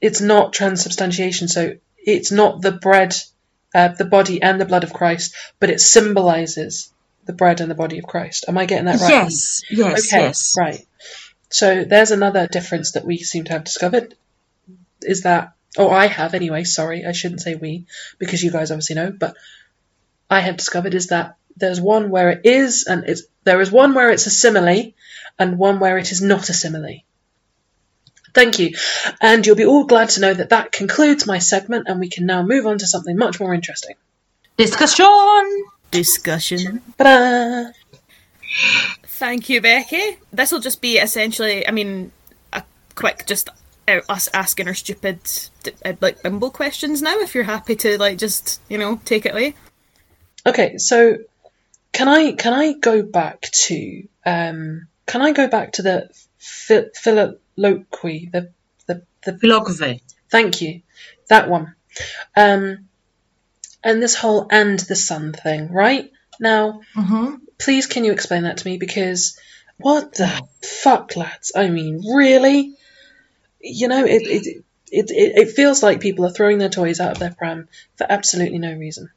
[0.00, 3.14] it's not transubstantiation, so it's not the bread,
[3.74, 6.92] uh, the body and the blood of Christ, but it symbolizes
[7.26, 8.44] the bread and the body of Christ.
[8.48, 9.10] Am I getting that right?
[9.10, 10.54] Yes, yes, Okay, yes.
[10.58, 10.86] right.
[11.50, 14.14] So there's another difference that we seem to have discovered.
[15.02, 16.64] Is that, oh, I have anyway.
[16.64, 17.86] Sorry, I shouldn't say we
[18.18, 19.36] because you guys obviously know, but
[20.30, 23.94] I have discovered is that there's one where it is, and it's there is one
[23.94, 24.92] where it's a simile,
[25.38, 27.00] and one where it is not a simile.
[28.34, 28.74] Thank you,
[29.20, 32.26] and you'll be all glad to know that that concludes my segment, and we can
[32.26, 33.94] now move on to something much more interesting.
[34.56, 35.64] Discussion.
[35.90, 36.82] Discussion.
[36.98, 37.70] Ta-da!
[39.04, 40.18] Thank you, Becky.
[40.32, 42.10] This will just be essentially, I mean,
[42.52, 42.64] a
[42.96, 43.48] quick just
[43.86, 45.20] uh, us asking our stupid
[45.84, 47.18] uh, like bimble questions now.
[47.18, 49.54] If you're happy to like just you know take it away.
[50.46, 51.18] Okay, so
[51.92, 56.90] can I can I go back to um can I go back to the phi-
[57.02, 58.50] philoloquy the
[58.86, 60.00] the the Filioque.
[60.30, 60.82] thank you
[61.28, 61.74] that one
[62.36, 62.88] um
[63.82, 67.36] and this whole and the sun thing right now Mm-hmm.
[67.58, 69.38] please can you explain that to me because
[69.78, 70.30] what the
[70.62, 72.74] fuck lads I mean really
[73.60, 74.46] you know it, it
[74.90, 78.06] it, it it feels like people are throwing their toys out of their pram for
[78.08, 79.10] absolutely no reason.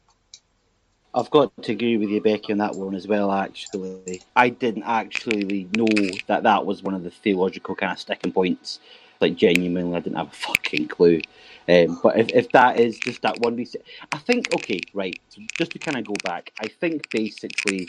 [1.17, 3.31] I've got to agree with you, Becky, on that one as well.
[3.31, 5.87] Actually, I didn't actually know
[6.27, 8.79] that that was one of the theological kind of sticking points.
[9.19, 11.21] Like genuinely, I didn't have a fucking clue.
[11.67, 13.59] Um, but if, if that is just that one
[14.11, 15.19] I think okay, right.
[15.29, 17.87] So just to kind of go back, I think basically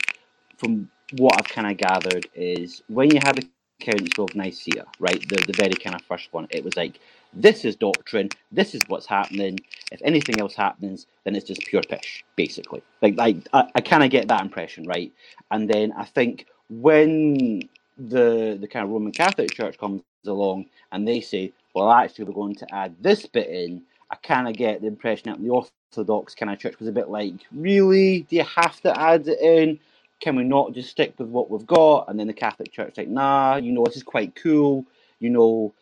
[0.56, 3.46] from what I've kind of gathered is when you have the
[3.80, 6.98] Council of Nicaea, right, the the very kind of first one, it was like
[7.32, 9.58] this is doctrine, this is what's happening.
[9.92, 12.82] If anything else happens, then it's just pure pish, basically.
[13.02, 15.12] Like, like I, I kind of get that impression, right?
[15.50, 17.62] And then I think when
[17.96, 22.32] the the kind of Roman Catholic Church comes along and they say, well, actually, we're
[22.32, 26.34] going to add this bit in, I kind of get the impression that the Orthodox
[26.34, 28.22] kind of church was a bit like, really?
[28.22, 29.78] Do you have to add it in?
[30.20, 32.06] Can we not just stick with what we've got?
[32.08, 34.84] And then the Catholic Church like, nah, you know, this is quite cool.
[35.20, 35.74] You know,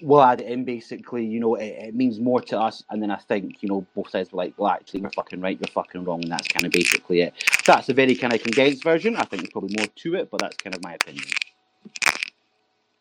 [0.00, 1.24] we'll add it in basically.
[1.26, 2.82] You know, it, it means more to us.
[2.90, 5.58] And then I think, you know, both sides were like, well, actually, you're fucking right,
[5.58, 6.22] you're fucking wrong.
[6.22, 7.34] And that's kind of basically it.
[7.64, 9.16] That's a very kind of condensed version.
[9.16, 11.24] I think there's probably more to it, but that's kind of my opinion.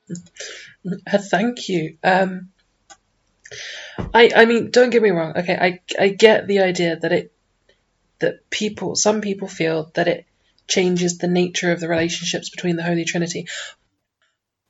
[1.11, 1.97] Uh, Thank you.
[2.01, 2.49] Um,
[4.13, 5.33] I I mean, don't get me wrong.
[5.35, 7.33] Okay, I I get the idea that it
[8.19, 10.25] that people some people feel that it
[10.67, 13.47] changes the nature of the relationships between the Holy Trinity.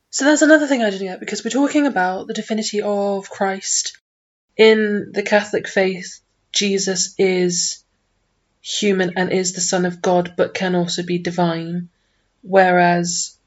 [0.09, 3.97] So that's another thing I didn't get because we're talking about the divinity of Christ.
[4.55, 7.83] In the Catholic faith, Jesus is
[8.61, 11.89] human and is the Son of God, but can also be divine.
[12.41, 13.37] Whereas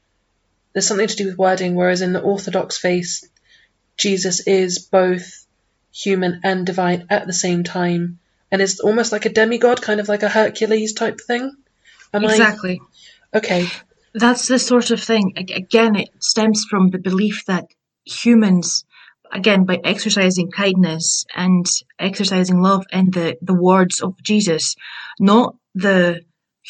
[0.73, 3.27] there's something to do with wording, whereas in the Orthodox faith,
[3.97, 5.45] Jesus is both
[5.91, 8.19] human and divine at the same time,
[8.51, 11.51] and is almost like a demigod, kind of like a Hercules type thing.
[12.13, 12.81] Am exactly.
[13.33, 13.67] I okay?
[14.13, 15.33] That's the sort of thing.
[15.37, 17.67] Again, it stems from the belief that
[18.05, 18.83] humans,
[19.31, 21.65] again, by exercising kindness and
[21.97, 24.75] exercising love and the, the words of Jesus,
[25.19, 26.21] not the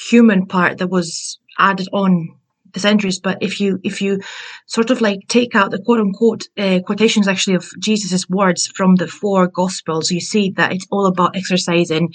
[0.10, 2.30] human part that was added on
[2.74, 4.20] the centuries, but if you if you
[4.66, 8.96] sort of like take out the quote unquote uh, quotations actually of Jesus's words from
[8.96, 12.14] the four gospels, you see that it's all about exercising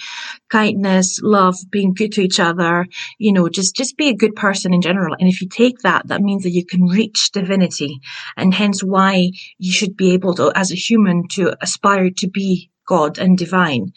[0.51, 2.87] kindness, love, being good to each other,
[3.19, 5.17] you know, just just be a good person in general.
[5.19, 8.01] And if you take that, that means that you can reach divinity,
[8.37, 12.71] and hence why you should be able to, as a human, to aspire to be
[12.87, 13.93] God and divine.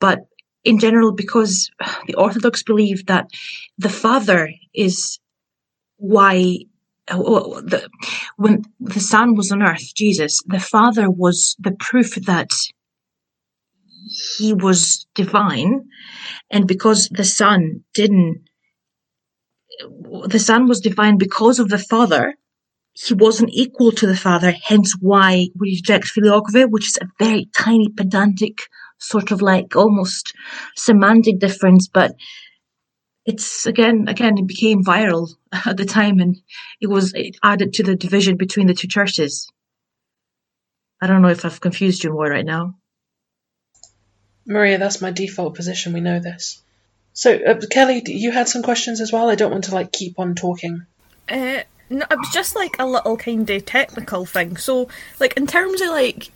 [0.00, 0.20] But
[0.64, 1.70] in general, because
[2.06, 3.30] the Orthodox believe that
[3.78, 5.18] the Father is
[5.98, 6.58] why
[7.10, 7.88] oh, oh, oh, the,
[8.36, 12.50] when the Son was on earth, Jesus, the Father was the proof that
[14.36, 15.84] he was divine,
[16.50, 18.42] and because the Son didn't,
[20.26, 22.34] the Son was divine because of the Father.
[22.94, 27.48] He wasn't equal to the Father, hence why we reject filioque, which is a very
[27.56, 28.58] tiny, pedantic,
[28.98, 30.32] sort of like almost
[30.74, 32.12] semantic difference, but
[33.28, 35.28] it's again again it became viral
[35.66, 36.36] at the time and
[36.80, 39.48] it was it added to the division between the two churches
[41.00, 42.74] i don't know if i've confused you more right now
[44.48, 45.92] Maria, that's my default position.
[45.92, 46.62] We know this.
[47.12, 49.28] So, uh, Kelly, you had some questions as well.
[49.28, 50.86] I don't want to like keep on talking.
[51.28, 51.60] Uh,
[51.90, 54.56] no, it was just like a little kind of technical thing.
[54.56, 54.88] So,
[55.20, 56.30] like in terms of like,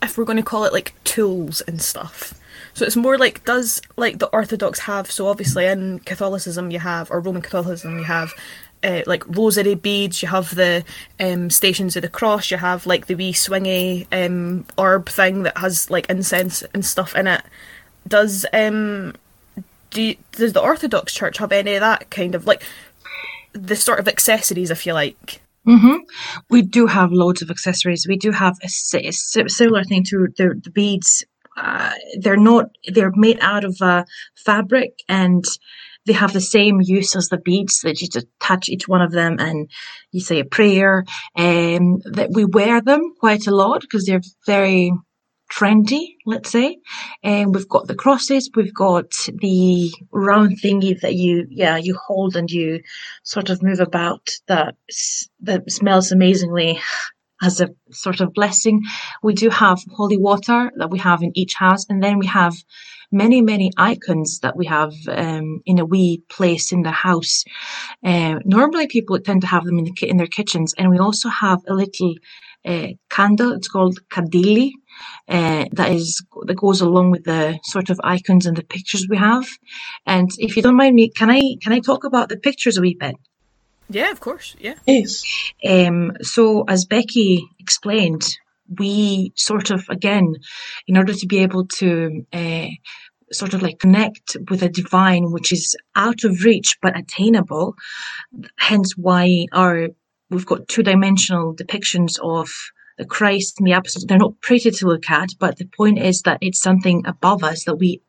[0.00, 2.39] if we're going to call it like tools and stuff.
[2.74, 5.10] So it's more like does like the Orthodox have?
[5.10, 8.32] So obviously in Catholicism you have, or Roman Catholicism you have.
[8.82, 10.82] Uh, like rosary beads, you have the
[11.20, 15.58] um, stations of the cross, you have like the wee swingy um, orb thing that
[15.58, 17.42] has like incense and stuff in it.
[18.08, 19.12] Does um,
[19.90, 22.62] do you, does the Orthodox Church have any of that kind of like
[23.52, 25.40] the sort of accessories, if you like?
[25.64, 25.96] hmm
[26.48, 28.06] We do have loads of accessories.
[28.08, 31.24] We do have a, a similar thing to the, the beads.
[31.56, 32.66] Uh, they're not.
[32.86, 34.04] They're made out of uh,
[34.36, 35.44] fabric, and
[36.06, 37.80] they have the same use as the beads.
[37.80, 39.70] That you attach each one of them, and
[40.12, 41.04] you say a prayer.
[41.36, 44.92] Um, that we wear them quite a lot because they're very
[45.50, 46.78] trendy, let's say.
[47.22, 52.36] And we've got the crosses, we've got the round thingy that you, yeah, you hold
[52.36, 52.80] and you
[53.24, 54.76] sort of move about that,
[55.40, 56.80] that smells amazingly
[57.42, 58.82] as a sort of blessing.
[59.22, 62.54] We do have holy water that we have in each house, and then we have
[63.12, 67.44] many, many icons that we have um, in a wee place in the house.
[68.04, 71.28] Uh, normally, people tend to have them in, the, in their kitchens, and we also
[71.28, 72.14] have a little
[72.64, 73.52] uh, candle.
[73.52, 74.72] It's called kandili.
[75.28, 79.16] Uh, that is that goes along with the sort of icons and the pictures we
[79.16, 79.46] have.
[80.06, 82.82] And if you don't mind me, can I can I talk about the pictures a
[82.82, 83.16] wee bit?
[83.90, 84.56] Yeah, of course.
[84.58, 84.74] Yeah.
[84.86, 85.24] Yes.
[85.64, 88.24] Um, so, as Becky explained,
[88.78, 90.36] we sort of, again,
[90.86, 92.68] in order to be able to uh,
[93.32, 97.74] sort of like connect with a divine which is out of reach but attainable,
[98.58, 99.88] hence why our
[100.30, 102.48] we've got two dimensional depictions of
[102.96, 104.04] the Christ and the apostles.
[104.04, 107.64] They're not pretty to look at, but the point is that it's something above us
[107.64, 108.00] that we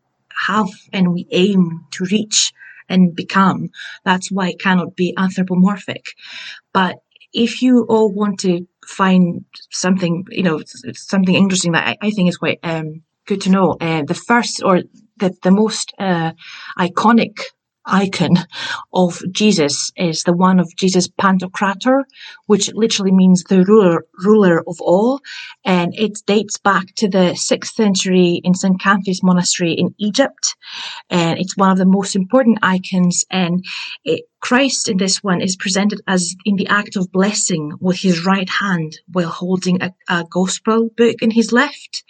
[0.48, 2.54] have and we aim to reach
[2.92, 3.70] and become.
[4.04, 6.06] That's why it cannot be anthropomorphic.
[6.74, 6.98] But
[7.34, 10.62] if you all want to find something, you know,
[10.94, 14.62] something interesting that I, I think is quite um, good to know, uh, the first
[14.64, 14.82] or
[15.18, 16.34] the, the most uh,
[16.78, 17.40] iconic
[17.86, 18.38] icon
[18.94, 22.04] of Jesus is the one of Jesus Pantocrator,
[22.48, 25.20] which literally means the ruler, ruler of all.
[25.66, 28.80] And it dates back to the sixth century in St.
[28.82, 30.56] Catherine's Monastery in Egypt.
[31.10, 33.26] And it's one of the most important icons.
[33.30, 33.64] And
[34.04, 38.26] it, Christ in this one is presented as in the act of blessing with his
[38.26, 42.04] right hand while holding a, a, gospel book in his left.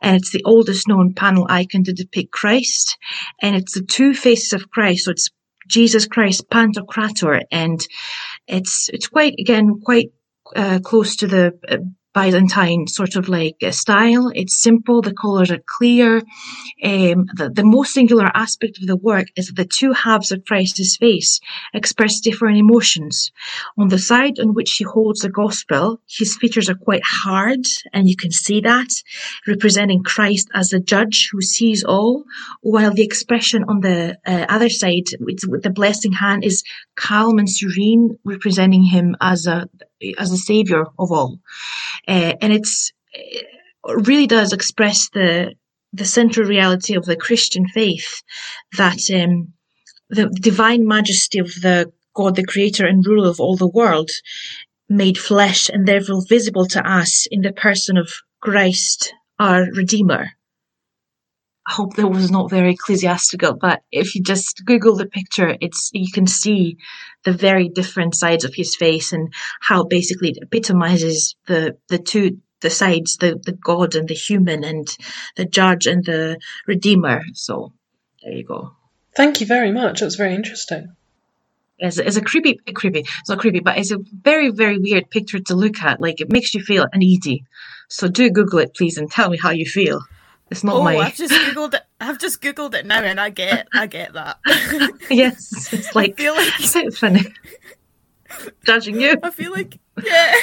[0.00, 2.96] And it's the oldest known panel icon to depict Christ.
[3.42, 5.04] And it's the two faces of Christ.
[5.04, 5.28] So it's
[5.68, 7.42] Jesus Christ Pantocrator.
[7.52, 7.86] And
[8.46, 10.10] it's, it's quite, again, quite
[10.56, 11.76] uh, close to the uh,
[12.14, 14.30] Byzantine sort of like uh, style.
[14.34, 15.02] It's simple.
[15.02, 16.18] The colors are clear.
[16.82, 20.44] Um, the, the most singular aspect of the work is that the two halves of
[20.44, 21.40] Christ's face
[21.72, 23.32] express different emotions.
[23.76, 28.08] On the side on which he holds the gospel, his features are quite hard, and
[28.08, 28.88] you can see that,
[29.46, 32.24] representing Christ as a judge who sees all,
[32.60, 36.62] while the expression on the uh, other side, with the blessing hand, is
[36.96, 39.68] calm and serene, representing him as a
[40.18, 41.38] as a savior of all.
[42.06, 43.46] Uh, and it's it
[43.84, 45.54] really does express the
[45.92, 48.22] the central reality of the Christian faith
[48.76, 49.52] that um,
[50.10, 54.10] the divine majesty of the God, the creator and ruler of all the world,
[54.88, 60.30] made flesh and therefore visible to us in the person of Christ, our Redeemer.
[61.66, 65.90] I hope that was not very ecclesiastical, but if you just Google the picture, it's
[65.94, 66.76] you can see
[67.24, 72.38] the very different sides of his face and how basically it epitomizes the the two
[72.60, 74.86] the sides, the the God and the human, and
[75.36, 77.22] the judge and the redeemer.
[77.32, 77.72] So
[78.22, 78.72] there you go.
[79.16, 80.00] Thank you very much.
[80.00, 80.94] That's very interesting.
[81.78, 83.00] It's, it's a creepy, creepy.
[83.00, 86.00] It's not creepy, but it's a very, very weird picture to look at.
[86.00, 87.44] Like it makes you feel uneasy.
[87.88, 90.00] So do Google it, please, and tell me how you feel.
[90.50, 90.96] It's not oh, my.
[90.98, 91.82] I've just googled it.
[92.00, 94.38] I've just googled it now, and I get, I get that.
[95.10, 96.12] yes, it's like.
[96.20, 97.22] I feel like so funny.
[98.64, 99.16] Judging you.
[99.22, 100.34] I feel like yeah.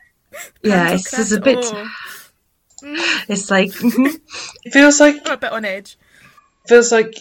[0.62, 1.58] yeah, it's, it's a bit.
[1.62, 1.88] Oh.
[3.28, 4.16] It's like mm-hmm.
[4.64, 5.96] it feels like I'm a bit on edge.
[6.66, 7.14] Feels like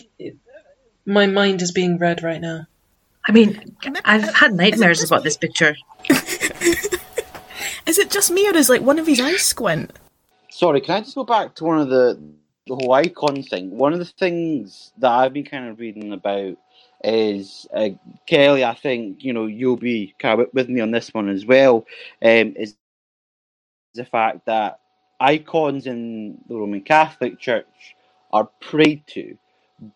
[1.05, 2.65] my mind is being read right now.
[3.23, 5.75] I mean, I've had nightmares about this picture.
[6.09, 9.91] is it just me, or is like one of his eyes squint?
[10.61, 12.21] Sorry, can I just go back to one of the
[12.67, 13.77] the whole icon thing?
[13.77, 16.57] One of the things that I've been kind of reading about
[17.03, 17.89] is uh,
[18.27, 18.63] Kelly.
[18.65, 21.87] I think you know you'll be kind of with me on this one as well.
[22.23, 22.77] Um, is
[23.95, 24.81] the fact that
[25.19, 27.95] icons in the Roman Catholic Church
[28.31, 29.37] are prayed to,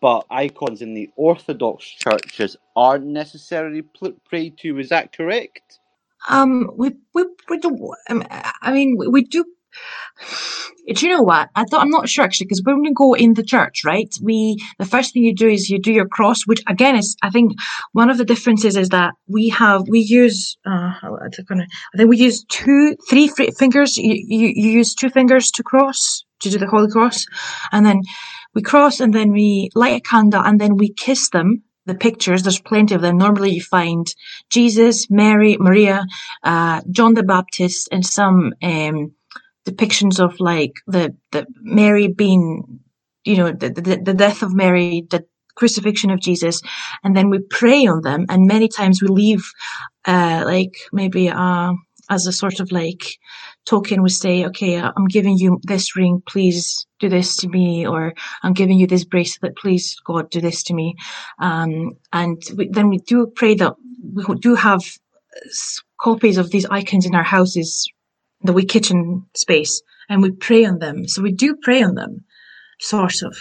[0.02, 3.84] but icons in the Orthodox churches aren't necessarily
[4.28, 4.80] prayed to.
[4.80, 5.80] Is that correct?
[6.28, 7.94] Um, we we we do.
[8.10, 9.44] Um, I mean, we, we do
[10.94, 11.50] do you know what?
[11.54, 14.12] I thought I'm not sure actually because when we go in the church, right?
[14.22, 17.30] We the first thing you do is you do your cross, which again is I
[17.30, 17.52] think
[17.92, 21.28] one of the differences is that we have we use uh, I
[21.96, 23.96] think we use two three fingers.
[23.96, 27.26] You, you you use two fingers to cross to do the Holy Cross,
[27.72, 28.02] and then
[28.54, 32.42] we cross and then we light a candle and then we kiss them the pictures,
[32.42, 33.16] there's plenty of them.
[33.16, 34.06] Normally you find
[34.50, 36.04] Jesus, Mary, Maria,
[36.42, 39.14] uh, John the Baptist, and some um,
[39.66, 42.80] depictions of like the, the Mary being,
[43.24, 45.24] you know, the, the, the death of Mary, the
[45.56, 46.62] crucifixion of Jesus,
[47.02, 48.26] and then we pray on them.
[48.28, 49.50] And many times we leave,
[50.06, 51.72] uh, like maybe, uh,
[52.08, 53.18] as a sort of like
[53.64, 58.14] token, we say, okay, I'm giving you this ring, please do this to me, or
[58.44, 60.94] I'm giving you this bracelet, please God, do this to me.
[61.40, 63.74] Um, and we, then we do pray that
[64.14, 64.82] we do have
[66.00, 67.90] copies of these icons in our houses
[68.42, 71.08] the wee kitchen space and we pray on them.
[71.08, 72.24] So we do pray on them,
[72.80, 73.36] sort of.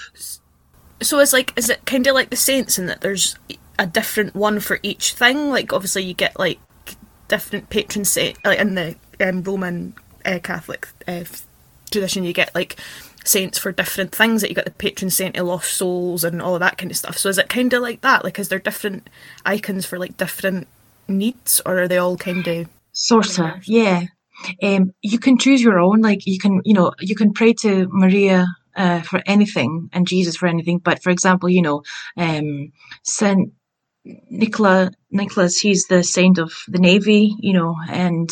[1.01, 3.35] So it's like, is it kind of like the saints in that there's
[3.77, 5.49] a different one for each thing?
[5.49, 6.59] Like, obviously, you get like
[7.27, 11.23] different patron saint, like in the um, Roman uh, Catholic uh,
[11.91, 12.77] tradition, you get like
[13.23, 14.41] saints for different things.
[14.41, 16.97] That you got the patron saint of lost souls and all of that kind of
[16.97, 17.17] stuff.
[17.17, 18.23] So is it kind of like that?
[18.23, 19.09] Like, is there different
[19.45, 20.67] icons for like different
[21.07, 23.67] needs, or are they all kind of sort of?
[23.67, 24.05] Yeah,
[24.63, 26.01] um, you can choose your own.
[26.01, 30.38] Like you can, you know, you can pray to Maria uh, for anything and Jesus
[30.38, 30.79] for anything.
[30.79, 31.83] But for example, you know,
[32.17, 32.71] um,
[33.03, 33.53] Saint
[34.29, 38.29] Nicola Nicholas, he's the saint of the navy, you know, and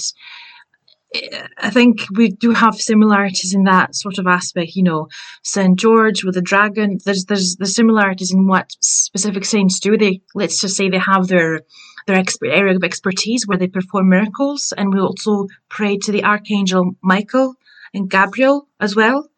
[1.57, 4.75] I think we do have similarities in that sort of aspect.
[4.75, 5.07] You know,
[5.43, 6.97] Saint George with the dragon.
[7.05, 9.97] There's there's the similarities in what specific saints do.
[9.97, 11.61] They let's just say they have their
[12.07, 16.23] their expert area of expertise where they perform miracles, and we also pray to the
[16.23, 17.55] archangel Michael
[17.93, 19.29] and Gabriel as well.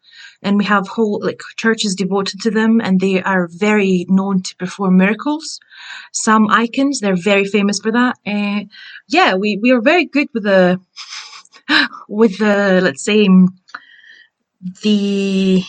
[0.42, 4.56] And we have whole like churches devoted to them, and they are very known to
[4.56, 5.60] perform miracles.
[6.12, 8.16] Some icons, they're very famous for that.
[8.26, 8.64] Uh,
[9.08, 10.80] yeah, we we are very good with the
[12.08, 13.28] with the let's say
[14.82, 15.62] the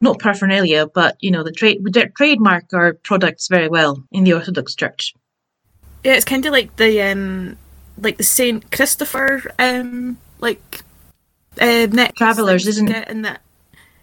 [0.00, 4.32] not paraphernalia, but you know the trade we trademark our products very well in the
[4.32, 5.14] Orthodox Church.
[6.04, 7.56] Yeah, it's kind of like the um,
[7.98, 10.82] like the Saint Christopher um, like
[11.60, 13.08] uh, neck travelers, isn't it?
[13.08, 13.42] In that,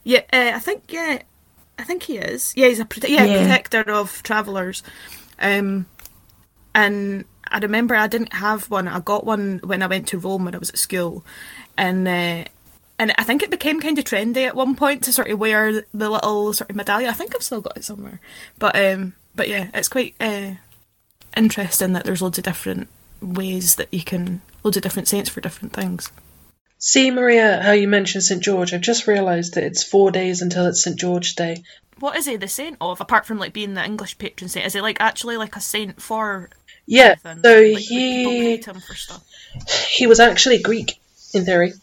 [0.04, 1.22] yeah, uh, I think yeah,
[1.78, 2.54] I think he is.
[2.56, 3.40] Yeah, he's a prote- yeah, yeah.
[3.40, 4.84] protector of travelers.
[5.40, 5.86] Um,
[6.76, 8.88] and I remember I didn't have one.
[8.88, 11.24] I got one when I went to Rome when I was at school,
[11.78, 12.46] and uh,
[13.00, 15.84] and I think it became kind of trendy at one point to sort of wear
[15.94, 17.10] the little sort of medallion.
[17.10, 18.20] I think I've still got it somewhere,
[18.58, 20.52] but um, but yeah, it's quite uh,
[21.36, 22.90] interesting that there's loads of different
[23.22, 26.12] ways that you can loads of different saints for different things.
[26.78, 28.74] See, Maria, how you mentioned St George.
[28.74, 31.64] I've just realised that it's four days until it's St George Day.
[32.00, 34.66] What is he the saint of, apart from like being the English patron saint?
[34.66, 36.50] Is he like actually like a saint for
[36.90, 39.24] yeah, so Like, he him for stuff.
[39.96, 41.00] he was actually Greek
[41.34, 41.74] in theory,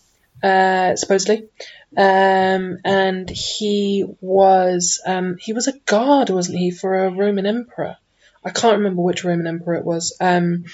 [0.43, 1.49] uh, supposedly,
[1.97, 7.97] um, and he was um, he was a guard, wasn't he, for a Roman emperor?
[8.45, 10.65] I can't remember which Roman emperor it was, um,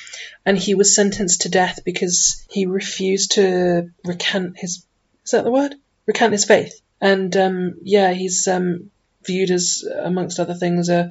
[0.47, 4.87] and he was sentenced to death because he refused to recant his
[5.25, 5.75] is that the word
[6.07, 8.91] recant his faith, and um, yeah, he's um,
[9.27, 11.11] viewed as amongst other things a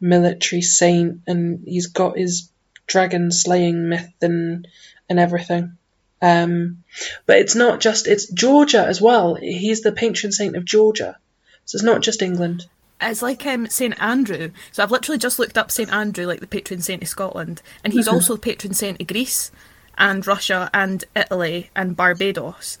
[0.00, 2.50] military saint, and he's got his
[2.86, 4.66] dragon slaying myth and
[5.08, 5.76] and everything.
[6.20, 6.82] Um,
[7.26, 9.34] but it's not just it's Georgia as well.
[9.34, 11.16] He's the patron saint of Georgia,
[11.64, 12.66] so it's not just England.
[13.00, 14.50] It's like um, St Andrew.
[14.72, 17.92] So I've literally just looked up St Andrew, like the patron saint of Scotland, and
[17.92, 19.52] he's also the patron saint of Greece
[19.96, 22.78] and Russia and Italy and Barbados.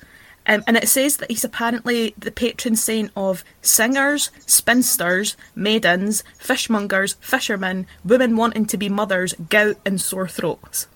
[0.48, 7.16] Um, and it says that he's apparently the patron saint of singers, spinsters, maidens, fishmongers,
[7.20, 10.88] fishermen, women wanting to be mothers, gout, and sore throats.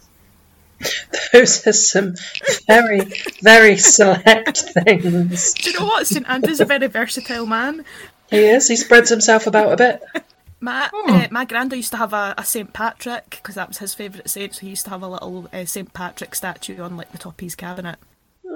[1.32, 2.14] Those are some
[2.66, 3.00] very
[3.40, 5.52] very select things.
[5.54, 6.06] Do you know what?
[6.06, 7.84] St Andrew's a very versatile man.
[8.30, 8.66] He is.
[8.66, 10.02] He spreads himself about a bit.
[10.60, 13.94] My uh, my granda used to have a, a Saint Patrick because that was his
[13.94, 14.54] favourite saint.
[14.54, 17.34] So he used to have a little uh, Saint Patrick statue on like the top
[17.34, 17.98] of his cabinet.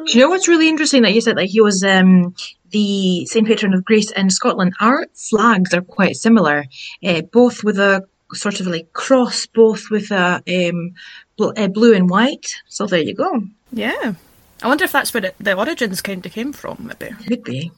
[0.04, 2.34] Do you know what's really interesting that you said that he was um,
[2.70, 4.74] the saint patron of Greece and Scotland?
[4.80, 6.66] Our flags are quite similar,
[7.02, 10.92] uh, both with a sort of like cross, both with a um,
[11.36, 12.54] bl- uh, blue and white.
[12.68, 13.42] So there you go.
[13.72, 14.14] Yeah,
[14.62, 16.90] I wonder if that's where it, the origins kind of came from.
[17.00, 17.14] Maybe.
[17.26, 17.72] Could be.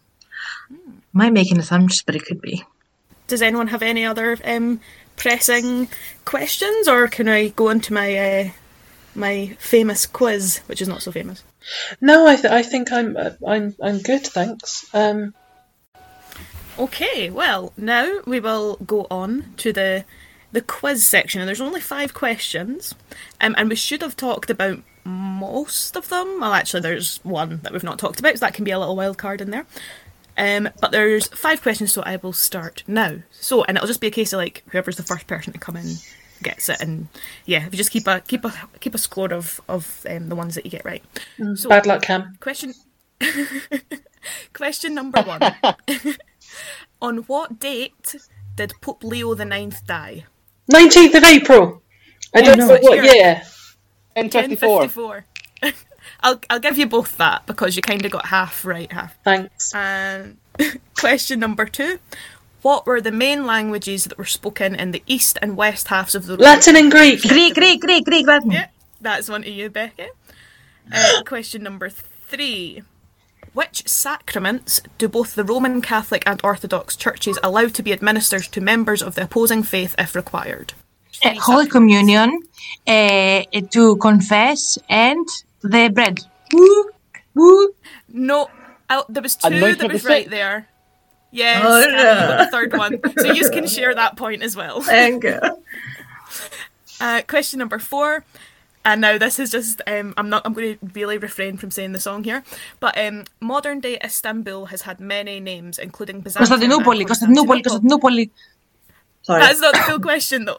[1.13, 2.65] Might make an assumption, but it could be.
[3.29, 4.81] Does anyone have any other um,
[5.17, 5.89] pressing
[6.25, 8.51] questions, or can I go into my uh,
[9.15, 11.45] my famous quiz, which is not so famous?
[12.01, 14.87] No, I th- I think I'm uh, I'm I'm good, thanks.
[14.95, 15.35] Um,
[16.79, 20.05] Okay, well, now we will go on to the
[20.53, 22.95] the quiz section, and there's only five questions,
[23.41, 26.39] um, and we should have talked about most of them.
[26.41, 28.95] Well, actually, there's one that we've not talked about, so that can be a little
[28.95, 29.67] wild card in there.
[30.37, 33.17] Um, but there's five questions, so I will start now.
[33.33, 35.77] So, and it'll just be a case of like whoever's the first person to come
[35.77, 35.97] in
[36.43, 37.09] gets it, and
[37.47, 40.35] yeah, if you just keep a keep a keep a score of of um, the
[40.35, 41.05] ones that you get right.
[41.55, 42.37] So, bad luck, Cam.
[42.41, 42.75] Question
[44.53, 45.41] Question number one.
[47.03, 48.17] On what date
[48.57, 50.25] did Pope Leo the Ninth die?
[50.69, 51.83] Nineteenth of April.
[52.35, 53.43] I don't no, know what year.
[54.17, 54.61] N54.
[54.63, 55.25] 1054.
[56.21, 59.17] I'll I'll give you both that because you kind of got half right, half.
[59.23, 59.73] Thanks.
[59.75, 60.39] And
[60.99, 61.99] question number two.
[62.69, 66.27] What were the main languages that were spoken in the east and west halves of
[66.27, 67.23] the Roman Latin and Greek.
[67.23, 68.51] Greek, Greek, Greek, Greek, Latin.
[68.51, 68.67] Yeah,
[69.01, 70.09] that's one to you, Becky.
[70.93, 72.83] Uh, question number three.
[73.55, 78.61] Which sacraments do both the Roman Catholic and Orthodox churches allow to be administered to
[78.61, 80.75] members of the opposing faith if required?
[81.25, 82.43] Uh, Holy Communion,
[82.87, 85.27] uh, to confess, and
[85.63, 86.19] the bread.
[86.53, 86.91] Woo,
[87.35, 87.75] woo.
[88.11, 88.51] No,
[88.91, 90.68] oh, there was two Anointing that was right there.
[91.31, 92.45] Yes, Oh, yeah.
[92.45, 93.01] the third one.
[93.19, 94.81] So you can share that point as well.
[94.81, 95.41] Thank you.
[97.01, 98.25] Uh, question number four.
[98.85, 101.93] And now this is just um, I'm not I'm going to really refrain from saying
[101.93, 102.43] the song here,
[102.81, 108.35] but um, modern day Istanbul has had many names, including Byzantium and Constantinople, Constantinople, Constantinople.
[109.23, 109.41] Sorry.
[109.43, 110.59] That's not the full question though.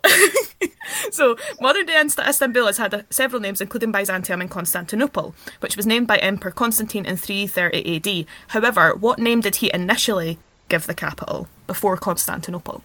[1.11, 5.87] so modern day Istanbul has had uh, several names, including Byzantium and Constantinople, which was
[5.87, 8.25] named by Emperor Constantine in 330 AD.
[8.49, 10.37] However, what name did he initially
[10.69, 12.83] give the capital before Constantinople?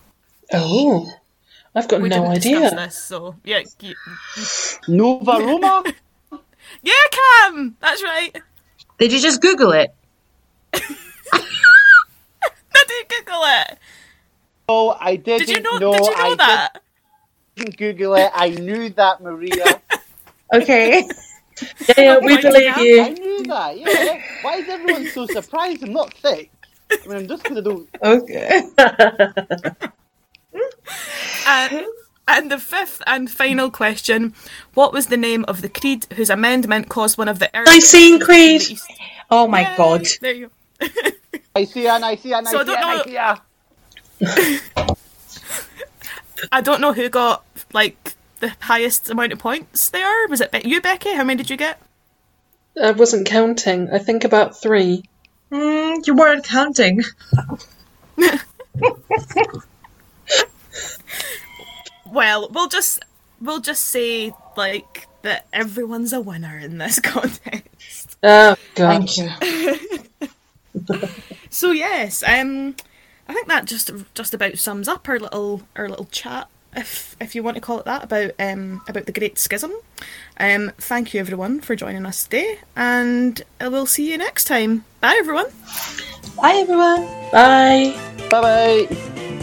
[0.53, 1.11] Oh,
[1.74, 2.70] I've got We no idea.
[2.70, 3.95] this, so yeah, y-
[4.89, 5.85] Nova Roma?
[6.82, 8.32] yeah, Cam, that's right.
[8.99, 9.95] Did you just Google it?
[12.74, 13.78] Did you Google it?
[14.68, 15.78] No, I didn't Did you know?
[15.78, 15.93] know.
[15.93, 16.82] did you know I that?
[17.57, 18.30] didn't Google it.
[18.35, 19.82] I knew that, Maria.
[20.55, 21.05] Okay.
[21.89, 22.78] Yeah, yeah, we Point believe out.
[22.78, 23.78] I knew that.
[23.78, 24.22] Yeah.
[24.41, 25.82] Why is everyone so surprised?
[25.82, 26.51] I'm not thick.
[26.91, 27.89] I mean, I'm just gonna do.
[28.03, 28.62] Okay.
[31.47, 31.87] And,
[32.28, 34.35] and the fifth and final question:
[34.74, 38.20] What was the name of the creed whose amendment caused one of the early Nicene
[38.20, 38.61] Creed.
[38.62, 38.93] the East-
[39.30, 40.07] Oh my Yay, god.
[40.20, 40.87] There you go.
[41.57, 43.43] Nicaea, Nicaea, Nicaea, So I don't know- Nicaea.
[46.53, 50.28] I don't know who got like the highest amount of points there.
[50.28, 51.14] Was it Be- you, Becky?
[51.14, 51.80] How many did you get?
[52.80, 53.89] I wasn't counting.
[53.91, 55.05] I think about three.
[55.53, 57.03] Mm, you weren't counting.
[62.07, 63.05] Well, we'll just
[63.40, 68.16] we'll just say like that everyone's a winner in this contest.
[68.22, 69.09] Oh god.
[69.09, 69.99] Thank you.
[71.51, 72.74] So yes, um,
[73.28, 77.35] I think that just just about sums up our little our little chat, if if
[77.35, 79.72] you want to call it that, about um about the Great Schism.
[80.39, 84.85] Um, thank you everyone for joining us today, and we'll see you next time.
[85.01, 85.47] Bye everyone.
[86.37, 87.05] Bye everyone.
[87.33, 87.95] Bye.
[88.31, 89.41] Bye bye.